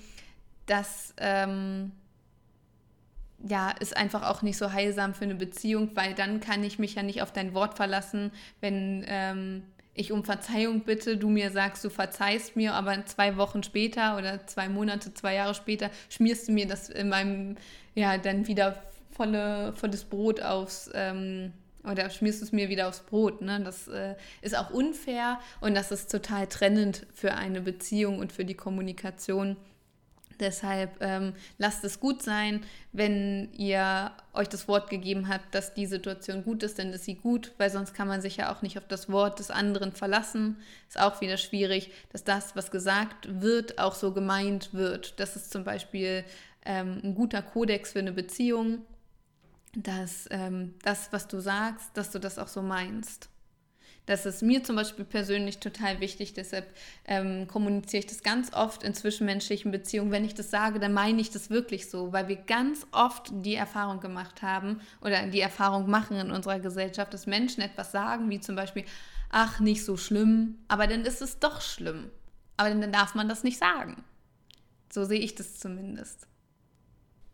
Das 0.65 1.13
ähm, 1.17 1.91
ja, 3.45 3.71
ist 3.71 3.95
einfach 3.95 4.29
auch 4.29 4.41
nicht 4.41 4.57
so 4.57 4.71
heilsam 4.71 5.13
für 5.13 5.25
eine 5.25 5.35
Beziehung, 5.35 5.91
weil 5.95 6.13
dann 6.13 6.39
kann 6.39 6.63
ich 6.63 6.79
mich 6.79 6.95
ja 6.95 7.03
nicht 7.03 7.21
auf 7.21 7.31
dein 7.31 7.53
Wort 7.53 7.75
verlassen, 7.75 8.31
wenn 8.61 9.03
ähm, 9.07 9.63
ich 9.95 10.11
um 10.11 10.23
Verzeihung 10.23 10.81
bitte, 10.81 11.17
du 11.17 11.29
mir 11.29 11.51
sagst, 11.51 11.83
du 11.83 11.89
verzeihst 11.89 12.55
mir, 12.55 12.73
aber 12.73 13.05
zwei 13.05 13.37
Wochen 13.37 13.63
später 13.63 14.17
oder 14.17 14.45
zwei 14.47 14.69
Monate, 14.69 15.13
zwei 15.13 15.35
Jahre 15.35 15.53
später 15.53 15.89
schmierst 16.09 16.47
du 16.47 16.51
mir 16.51 16.67
das 16.67 16.89
in 16.89 17.09
meinem, 17.09 17.57
ja, 17.93 18.17
dann 18.17 18.47
wieder 18.47 18.81
volle, 19.11 19.73
volles 19.73 20.03
Brot 20.03 20.41
aufs, 20.41 20.89
ähm, 20.93 21.53
oder 21.83 22.09
schmierst 22.09 22.41
du 22.41 22.45
es 22.45 22.51
mir 22.51 22.69
wieder 22.69 22.87
aufs 22.87 23.01
Brot. 23.01 23.41
Ne? 23.41 23.61
Das 23.63 23.87
äh, 23.87 24.15
ist 24.41 24.57
auch 24.57 24.71
unfair 24.71 25.39
und 25.61 25.75
das 25.75 25.91
ist 25.91 26.09
total 26.09 26.47
trennend 26.47 27.05
für 27.13 27.33
eine 27.35 27.61
Beziehung 27.61 28.19
und 28.19 28.31
für 28.31 28.45
die 28.45 28.55
Kommunikation. 28.55 29.57
Deshalb 30.39 30.97
ähm, 31.01 31.33
lasst 31.57 31.83
es 31.83 31.99
gut 31.99 32.21
sein, 32.21 32.61
wenn 32.91 33.51
ihr 33.53 34.11
euch 34.33 34.49
das 34.49 34.67
Wort 34.67 34.89
gegeben 34.89 35.27
habt, 35.27 35.53
dass 35.53 35.73
die 35.73 35.85
Situation 35.85 36.43
gut 36.43 36.63
ist, 36.63 36.79
dann 36.79 36.93
ist 36.93 37.05
sie 37.05 37.15
gut, 37.15 37.51
weil 37.57 37.69
sonst 37.69 37.93
kann 37.93 38.07
man 38.07 38.21
sich 38.21 38.37
ja 38.37 38.53
auch 38.53 38.61
nicht 38.61 38.77
auf 38.77 38.87
das 38.87 39.11
Wort 39.11 39.39
des 39.39 39.51
anderen 39.51 39.91
verlassen. 39.91 40.57
Ist 40.87 40.99
auch 40.99 41.21
wieder 41.21 41.37
schwierig, 41.37 41.91
dass 42.11 42.23
das, 42.23 42.55
was 42.55 42.71
gesagt 42.71 43.41
wird, 43.41 43.79
auch 43.79 43.95
so 43.95 44.13
gemeint 44.13 44.73
wird. 44.73 45.19
Das 45.19 45.35
ist 45.35 45.51
zum 45.51 45.63
Beispiel 45.63 46.23
ähm, 46.65 47.01
ein 47.03 47.15
guter 47.15 47.41
Kodex 47.41 47.91
für 47.93 47.99
eine 47.99 48.13
Beziehung, 48.13 48.85
dass 49.75 50.27
ähm, 50.29 50.75
das, 50.83 51.11
was 51.11 51.27
du 51.27 51.39
sagst, 51.39 51.89
dass 51.95 52.11
du 52.11 52.19
das 52.19 52.37
auch 52.39 52.47
so 52.47 52.61
meinst. 52.61 53.29
Das 54.05 54.25
ist 54.25 54.41
mir 54.41 54.63
zum 54.63 54.75
Beispiel 54.75 55.05
persönlich 55.05 55.59
total 55.59 56.01
wichtig, 56.01 56.33
deshalb 56.33 56.67
ähm, 57.05 57.47
kommuniziere 57.47 58.01
ich 58.01 58.07
das 58.07 58.21
ganz 58.21 58.51
oft 58.53 58.83
in 58.83 58.93
zwischenmenschlichen 58.93 59.71
Beziehungen. 59.71 60.11
Wenn 60.11 60.25
ich 60.25 60.33
das 60.33 60.51
sage, 60.51 60.79
dann 60.79 60.91
meine 60.91 61.21
ich 61.21 61.31
das 61.31 61.49
wirklich 61.49 61.89
so, 61.89 62.11
weil 62.11 62.27
wir 62.27 62.35
ganz 62.35 62.85
oft 62.91 63.29
die 63.31 63.55
Erfahrung 63.55 64.01
gemacht 64.01 64.41
haben 64.41 64.81
oder 64.99 65.27
die 65.27 65.39
Erfahrung 65.39 65.89
machen 65.89 66.17
in 66.17 66.31
unserer 66.31 66.59
Gesellschaft, 66.59 67.13
dass 67.13 67.27
Menschen 67.27 67.61
etwas 67.61 67.93
sagen, 67.93 68.29
wie 68.29 68.41
zum 68.41 68.57
Beispiel, 68.57 68.83
ach, 69.29 69.61
nicht 69.61 69.85
so 69.85 69.95
schlimm, 69.95 70.57
aber 70.67 70.87
dann 70.87 71.05
ist 71.05 71.21
es 71.21 71.39
doch 71.39 71.61
schlimm. 71.61 72.11
Aber 72.57 72.69
dann 72.69 72.91
darf 72.91 73.15
man 73.15 73.29
das 73.29 73.43
nicht 73.43 73.57
sagen. 73.57 74.03
So 74.91 75.05
sehe 75.05 75.19
ich 75.19 75.33
das 75.33 75.59
zumindest. 75.59 76.27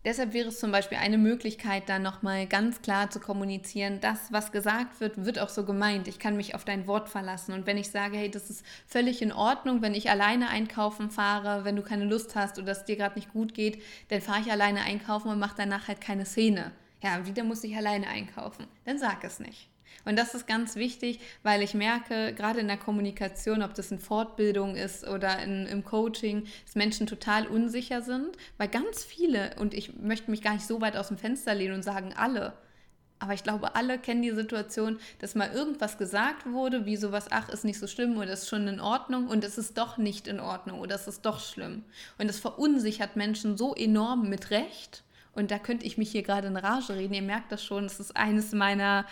Deshalb 0.06 0.32
wäre 0.32 0.48
es 0.48 0.60
zum 0.60 0.72
Beispiel 0.72 0.98
eine 0.98 1.18
Möglichkeit, 1.18 1.90
da 1.90 2.00
nochmal 2.00 2.48
ganz 2.48 2.82
klar 2.82 3.10
zu 3.10 3.20
kommunizieren, 3.20 4.00
das, 4.00 4.32
was 4.32 4.54
gesagt 4.54 5.02
wird, 5.02 5.26
wird 5.26 5.40
auch 5.40 5.50
so 5.50 5.66
gemeint. 5.66 6.08
Ich 6.08 6.20
kann 6.20 6.38
mich 6.38 6.56
auf 6.56 6.64
dein 6.64 6.88
Wort 6.88 7.10
verlassen. 7.10 7.54
Und 7.54 7.66
wenn 7.66 7.78
ich 7.78 7.92
sage, 7.92 8.16
hey, 8.16 8.32
das 8.32 8.50
ist 8.50 8.66
völlig 8.88 9.22
in 9.22 9.34
Ordnung, 9.34 9.82
wenn 9.82 9.94
ich 9.94 10.10
alleine 10.10 10.48
einkaufen 10.48 11.12
fahre, 11.12 11.66
wenn 11.66 11.76
du 11.76 11.82
keine 11.82 12.06
Lust 12.06 12.36
hast 12.38 12.58
oder 12.58 12.72
es 12.72 12.86
dir 12.86 12.96
gerade 12.96 13.16
nicht 13.16 13.34
gut 13.34 13.54
geht, 13.54 13.84
dann 14.08 14.22
fahre 14.22 14.40
ich 14.40 14.52
alleine 14.52 14.82
einkaufen 14.84 15.30
und 15.30 15.40
mache 15.40 15.56
danach 15.58 15.90
halt 15.90 16.00
keine 16.00 16.26
Szene. 16.26 16.72
Ja, 17.04 17.26
wieder 17.26 17.44
muss 17.44 17.64
ich 17.66 17.76
alleine 17.76 18.08
einkaufen. 18.08 18.68
Dann 18.86 19.00
sag 19.00 19.26
es 19.26 19.40
nicht. 19.40 19.70
Und 20.06 20.18
das 20.18 20.34
ist 20.34 20.48
ganz 20.48 20.76
wichtig, 20.76 21.20
weil 21.44 21.62
ich 21.62 21.74
merke, 21.74 22.34
gerade 22.34 22.60
in 22.60 22.68
der 22.68 22.78
Kommunikation, 22.78 23.62
ob 23.64 23.74
das 23.74 23.92
in 23.92 24.00
Fortbildung 24.00 24.76
ist 24.76 25.08
oder 25.08 25.40
in, 25.44 25.68
im 25.68 25.84
Coaching, 25.84 26.48
dass 26.66 26.76
Menschen 26.76 27.08
total 27.08 27.48
unsicher 27.48 28.02
sind, 28.02 28.38
weil 28.58 28.70
ganz 28.70 29.04
viele, 29.04 29.56
und 29.60 29.74
ich 29.74 29.96
möchte 29.96 30.32
mich 30.32 30.42
gar 30.42 30.54
nicht 30.54 30.68
so 30.68 30.82
weit 30.82 30.96
aus 30.96 31.10
dem 31.10 31.18
Fenster 31.18 31.54
lehnen 31.54 31.76
und 31.76 31.84
sagen 31.84 32.14
alle, 32.16 32.54
aber 33.20 33.34
ich 33.34 33.44
glaube, 33.44 33.76
alle 33.76 34.00
kennen 34.00 34.22
die 34.22 34.32
Situation, 34.32 34.98
dass 35.20 35.36
mal 35.36 35.52
irgendwas 35.52 35.98
gesagt 35.98 36.46
wurde, 36.50 36.86
wie 36.86 36.96
sowas, 36.96 37.26
ach, 37.30 37.50
ist 37.50 37.66
nicht 37.66 37.78
so 37.78 37.86
schlimm 37.86 38.18
oder 38.18 38.32
ist 38.32 38.48
schon 38.48 38.68
in 38.68 38.80
Ordnung 38.80 39.28
und 39.28 39.44
es 39.44 39.58
ist 39.58 39.78
doch 39.78 39.98
nicht 39.98 40.26
in 40.28 40.40
Ordnung 40.40 40.80
oder 40.80 40.96
es 40.96 41.08
ist 41.08 41.26
doch 41.26 41.42
schlimm. 41.42 41.84
Und 42.18 42.28
das 42.28 42.40
verunsichert 42.40 43.18
Menschen 43.18 43.58
so 43.58 43.76
enorm 43.76 44.30
mit 44.30 44.52
Recht. 44.52 45.04
Und 45.34 45.52
da 45.52 45.60
könnte 45.60 45.86
ich 45.86 45.98
mich 45.98 46.12
hier 46.12 46.24
gerade 46.24 46.48
in 46.48 46.58
Rage 46.58 46.96
reden. 46.96 47.14
Ihr 47.14 47.22
merkt 47.22 47.52
das 47.52 47.64
schon, 47.64 47.84
das 47.84 48.00
ist 48.00 48.16
eines 48.16 48.54
meiner 48.54 49.06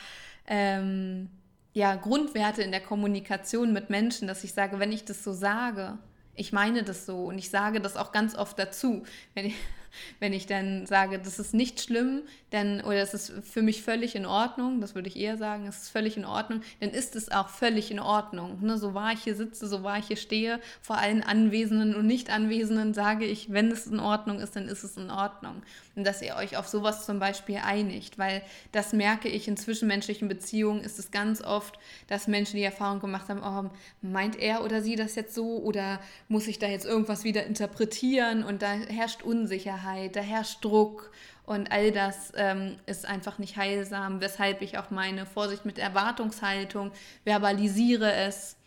ähm, 0.48 1.30
ja, 1.74 1.96
Grundwerte 1.96 2.64
in 2.64 2.72
der 2.72 2.82
Kommunikation 2.82 3.72
mit 3.74 3.90
Menschen, 3.90 4.28
dass 4.28 4.44
ich 4.44 4.54
sage, 4.54 4.80
wenn 4.80 4.92
ich 4.92 5.06
das 5.06 5.24
so 5.24 5.34
sage, 5.34 5.98
ich 6.34 6.54
meine 6.54 6.84
das 6.84 7.06
so 7.06 7.26
und 7.26 7.38
ich 7.38 7.50
sage 7.50 7.82
das 7.82 7.98
auch 7.98 8.12
ganz 8.12 8.36
oft 8.36 8.58
dazu. 8.58 9.04
Wenn 9.34 9.48
ich, 9.48 9.56
wenn 10.20 10.34
ich 10.34 10.46
dann 10.46 10.86
sage, 10.86 11.20
das 11.20 11.40
ist 11.40 11.54
nicht 11.54 11.82
schlimm, 11.82 12.24
dann, 12.50 12.82
oder 12.82 13.02
es 13.02 13.14
ist 13.14 13.34
für 13.44 13.62
mich 13.62 13.84
völlig 13.84 14.16
in 14.16 14.26
Ordnung, 14.26 14.80
das 14.80 14.96
würde 14.96 15.10
ich 15.10 15.18
eher 15.18 15.38
sagen, 15.38 15.68
es 15.68 15.84
ist 15.84 15.90
völlig 15.90 16.16
in 16.16 16.24
Ordnung, 16.24 16.62
dann 16.80 16.92
ist 16.92 17.16
es 17.18 17.30
auch 17.30 17.50
völlig 17.50 17.92
in 17.92 18.00
Ordnung. 18.00 18.60
Ne? 18.62 18.78
So 18.78 18.94
wahr 18.94 19.12
ich 19.12 19.24
hier 19.24 19.36
sitze, 19.36 19.68
so 19.68 19.84
wahr 19.84 20.00
ich 20.00 20.08
hier 20.08 20.16
stehe, 20.16 20.62
vor 20.82 20.98
allen 20.98 21.24
Anwesenden 21.24 21.94
und 21.94 22.08
Nicht-Anwesenden 22.08 22.94
sage 22.94 23.26
ich, 23.26 23.52
wenn 23.52 23.70
es 23.70 23.88
in 23.88 24.00
Ordnung 24.00 24.40
ist, 24.40 24.56
dann 24.56 24.70
ist 24.70 24.84
es 24.84 24.96
in 24.96 25.10
Ordnung. 25.10 25.62
Und 25.96 26.06
dass 26.06 26.22
ihr 26.22 26.36
euch 26.36 26.56
auf 26.56 26.68
sowas 26.68 27.06
zum 27.06 27.20
Beispiel 27.20 27.58
einigt, 27.58 28.18
weil 28.18 28.42
das 28.72 28.94
merke 28.94 29.28
ich 29.28 29.48
in 29.50 29.58
zwischenmenschlichen 29.58 30.30
Beziehungen, 30.30 30.82
ist 30.82 31.00
es 31.00 31.12
ganz 31.12 31.42
oft, 31.42 31.78
dass 32.08 32.28
Menschen 32.28 32.56
die 32.56 32.64
Erfahrung 32.64 33.02
gemacht 33.02 33.28
haben, 33.28 33.42
oh, 33.44 33.70
meint 34.02 34.38
er 34.38 34.64
oder 34.64 34.82
sie 34.82 34.96
das 34.96 35.16
jetzt 35.16 35.36
so 35.36 35.58
oder 35.58 36.00
muss 36.30 36.48
ich 36.48 36.60
da 36.60 36.68
jetzt 36.68 36.86
irgendwas 36.86 37.26
wieder 37.26 37.46
interpretieren 37.46 38.44
und 38.44 38.62
da 38.62 38.72
herrscht 38.72 39.24
Unsicherheit, 39.24 40.16
da 40.16 40.22
herrscht 40.22 40.64
Druck 40.64 41.12
und 41.48 41.72
all 41.72 41.94
das 41.94 42.34
ähm, 42.36 42.76
ist 42.88 43.06
einfach 43.06 43.40
nicht 43.40 43.56
heilsam, 43.56 44.20
weshalb 44.20 44.62
ich 44.62 44.78
auch 44.78 44.90
meine 44.90 45.26
Vorsicht 45.26 45.64
mit 45.64 45.80
Erwartungshaltung 45.80 46.92
verbalisiere 47.24 48.12
es. 48.12 48.58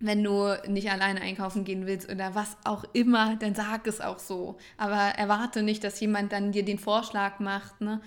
Wenn 0.00 0.24
du 0.24 0.56
nicht 0.66 0.90
alleine 0.90 1.20
einkaufen 1.20 1.64
gehen 1.64 1.86
willst 1.86 2.10
oder 2.10 2.34
was 2.34 2.56
auch 2.64 2.82
immer, 2.94 3.36
dann 3.36 3.54
sag 3.54 3.86
es 3.86 4.00
auch 4.00 4.18
so. 4.18 4.58
Aber 4.76 4.96
erwarte 4.96 5.62
nicht, 5.62 5.84
dass 5.84 6.00
jemand 6.00 6.32
dann 6.32 6.50
dir 6.50 6.64
den 6.64 6.80
Vorschlag 6.80 7.38
macht, 7.38 7.80
ne? 7.80 8.00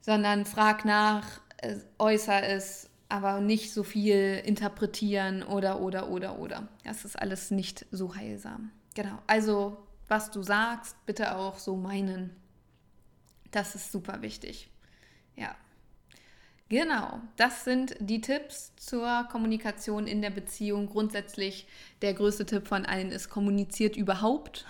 sondern 0.00 0.44
frag 0.44 0.84
nach, 0.84 1.40
äh, 1.58 1.76
äußere 2.00 2.42
es, 2.42 2.90
aber 3.08 3.40
nicht 3.40 3.72
so 3.72 3.84
viel 3.84 4.42
interpretieren 4.44 5.44
oder, 5.44 5.80
oder, 5.80 6.08
oder, 6.08 6.40
oder. 6.40 6.66
Das 6.82 7.04
ist 7.04 7.16
alles 7.16 7.52
nicht 7.52 7.86
so 7.92 8.16
heilsam. 8.16 8.72
Genau. 8.96 9.16
Also, 9.28 9.76
was 10.08 10.32
du 10.32 10.42
sagst, 10.42 10.96
bitte 11.06 11.36
auch 11.36 11.56
so 11.56 11.76
meinen. 11.76 12.39
Das 13.50 13.74
ist 13.74 13.92
super 13.92 14.22
wichtig. 14.22 14.68
Ja. 15.36 15.54
Genau, 16.68 17.20
das 17.36 17.64
sind 17.64 17.96
die 17.98 18.20
Tipps 18.20 18.76
zur 18.76 19.26
Kommunikation 19.32 20.06
in 20.06 20.22
der 20.22 20.30
Beziehung. 20.30 20.86
Grundsätzlich 20.86 21.66
der 22.00 22.14
größte 22.14 22.46
Tipp 22.46 22.68
von 22.68 22.86
allen 22.86 23.10
ist, 23.10 23.28
kommuniziert 23.28 23.96
überhaupt. 23.96 24.66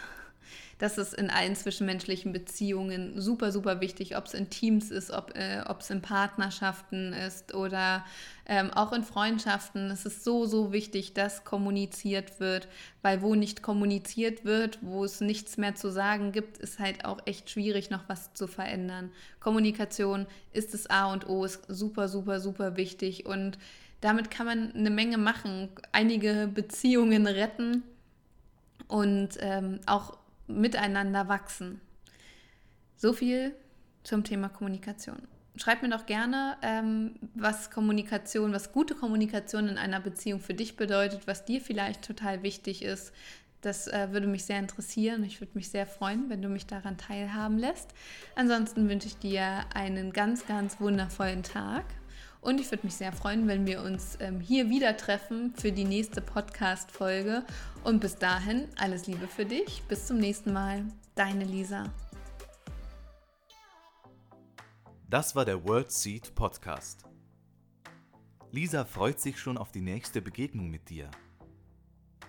Das 0.81 0.97
ist 0.97 1.13
in 1.13 1.29
allen 1.29 1.55
zwischenmenschlichen 1.55 2.33
Beziehungen 2.33 3.21
super, 3.21 3.53
super 3.53 3.83
wichtig, 3.83 4.17
ob 4.17 4.25
es 4.25 4.33
in 4.33 4.49
Teams 4.49 4.91
ist, 4.91 5.11
ob 5.11 5.37
äh, 5.37 5.63
es 5.79 5.91
in 5.91 6.01
Partnerschaften 6.01 7.13
ist 7.13 7.55
oder 7.55 8.03
ähm, 8.47 8.71
auch 8.71 8.95
in 8.95 9.05
Freundschaften. 9.05 9.91
Es 9.91 10.07
ist 10.07 10.25
so, 10.25 10.47
so 10.47 10.73
wichtig, 10.73 11.13
dass 11.13 11.45
kommuniziert 11.45 12.41
wird, 12.41 12.67
weil 13.03 13.21
wo 13.21 13.35
nicht 13.35 13.63
kommuniziert 13.63 14.47
wird, 14.47 14.79
wo 14.81 15.05
es 15.05 15.21
nichts 15.21 15.59
mehr 15.59 15.75
zu 15.75 15.91
sagen 15.91 16.33
gibt, 16.33 16.57
ist 16.57 16.79
halt 16.79 17.05
auch 17.05 17.19
echt 17.27 17.51
schwierig, 17.51 17.91
noch 17.91 18.09
was 18.09 18.33
zu 18.33 18.47
verändern. 18.47 19.13
Kommunikation 19.39 20.27
ist 20.55 20.73
das 20.73 20.89
A 20.89 21.13
und 21.13 21.29
O, 21.29 21.45
ist 21.45 21.61
super, 21.69 22.09
super, 22.09 22.41
super 22.41 22.79
wichtig 22.79 23.27
und 23.27 23.59
damit 24.01 24.31
kann 24.31 24.47
man 24.47 24.73
eine 24.73 24.89
Menge 24.89 25.19
machen, 25.19 25.69
einige 25.93 26.49
Beziehungen 26.51 27.27
retten 27.27 27.83
und 28.89 29.37
ähm, 29.41 29.81
auch 29.85 30.17
miteinander 30.51 31.29
wachsen. 31.29 31.81
So 32.97 33.13
viel 33.13 33.55
zum 34.03 34.25
Thema 34.25 34.49
Kommunikation. 34.49 35.23
Schreib 35.57 35.83
mir 35.83 35.91
doch 35.91 36.07
gerne, 36.07 36.57
ähm, 36.63 37.15
was 37.35 37.71
Kommunikation, 37.71 38.53
was 38.53 38.73
gute 38.73 38.95
Kommunikation 38.95 39.69
in 39.69 39.79
einer 39.79 40.01
Beziehung 40.01 40.41
für 40.41 40.55
dich 40.55 40.77
bedeutet, 40.77 41.27
was 41.27 41.45
dir 41.45 41.61
vielleicht 41.61 42.03
total 42.03 42.43
wichtig 42.43 42.83
ist. 42.83 43.13
Das 43.61 43.89
äh, 43.89 44.09
würde 44.13 44.27
mich 44.27 44.45
sehr 44.45 44.59
interessieren. 44.59 45.23
Ich 45.25 45.41
würde 45.41 45.53
mich 45.55 45.69
sehr 45.69 45.87
freuen, 45.87 46.31
wenn 46.31 46.41
du 46.41 46.49
mich 46.49 46.67
daran 46.67 46.97
teilhaben 46.97 47.59
lässt. 47.59 47.91
Ansonsten 48.37 48.89
wünsche 48.89 49.09
ich 49.09 49.19
dir 49.19 49.65
einen 49.75 50.13
ganz, 50.13 50.47
ganz 50.47 50.81
wundervollen 50.81 51.43
Tag. 51.43 51.85
Und 52.41 52.61
ich 52.61 52.71
würde 52.71 52.87
mich 52.87 52.95
sehr 52.95 53.13
freuen, 53.13 53.47
wenn 53.49 53.67
wir 53.67 53.83
uns 53.83 54.17
ähm, 54.21 54.41
hier 54.41 54.71
wieder 54.71 54.97
treffen 54.97 55.55
für 55.55 55.73
die 55.73 55.85
nächste 55.85 56.21
Podcast-Folge. 56.21 57.45
Und 57.85 58.01
bis 58.01 58.17
dahin, 58.17 58.69
alles 58.79 59.07
Liebe 59.07 59.29
für 59.29 59.45
dich. 59.45 59.83
Bis 59.89 60.07
zum 60.07 60.19
nächsten 60.19 60.53
Mal. 60.53 60.85
Deine 61.15 61.45
Lisa. 61.45 61.93
Das 65.09 65.35
war 65.35 65.45
der 65.45 65.65
World 65.65 65.91
Seed 65.91 66.35
Podcast. 66.35 67.05
Lisa 68.53 68.85
freut 68.85 69.21
sich 69.21 69.39
schon 69.39 69.59
auf 69.59 69.73
die 69.73 69.83
nächste 69.83 70.23
Begegnung 70.23 70.71
mit 70.71 70.89
dir. 70.89 71.11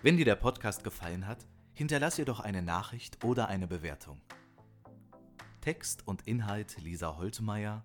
Wenn 0.02 0.16
dir 0.16 0.24
der 0.24 0.36
Podcast 0.36 0.84
gefallen 0.84 1.26
hat, 1.26 1.46
Hinterlass 1.74 2.18
ihr 2.18 2.26
doch 2.26 2.40
eine 2.40 2.62
Nachricht 2.62 3.24
oder 3.24 3.48
eine 3.48 3.66
Bewertung. 3.66 4.20
Text 5.62 6.06
und 6.06 6.26
Inhalt 6.26 6.76
Lisa 6.80 7.16
Holtmeier, 7.16 7.84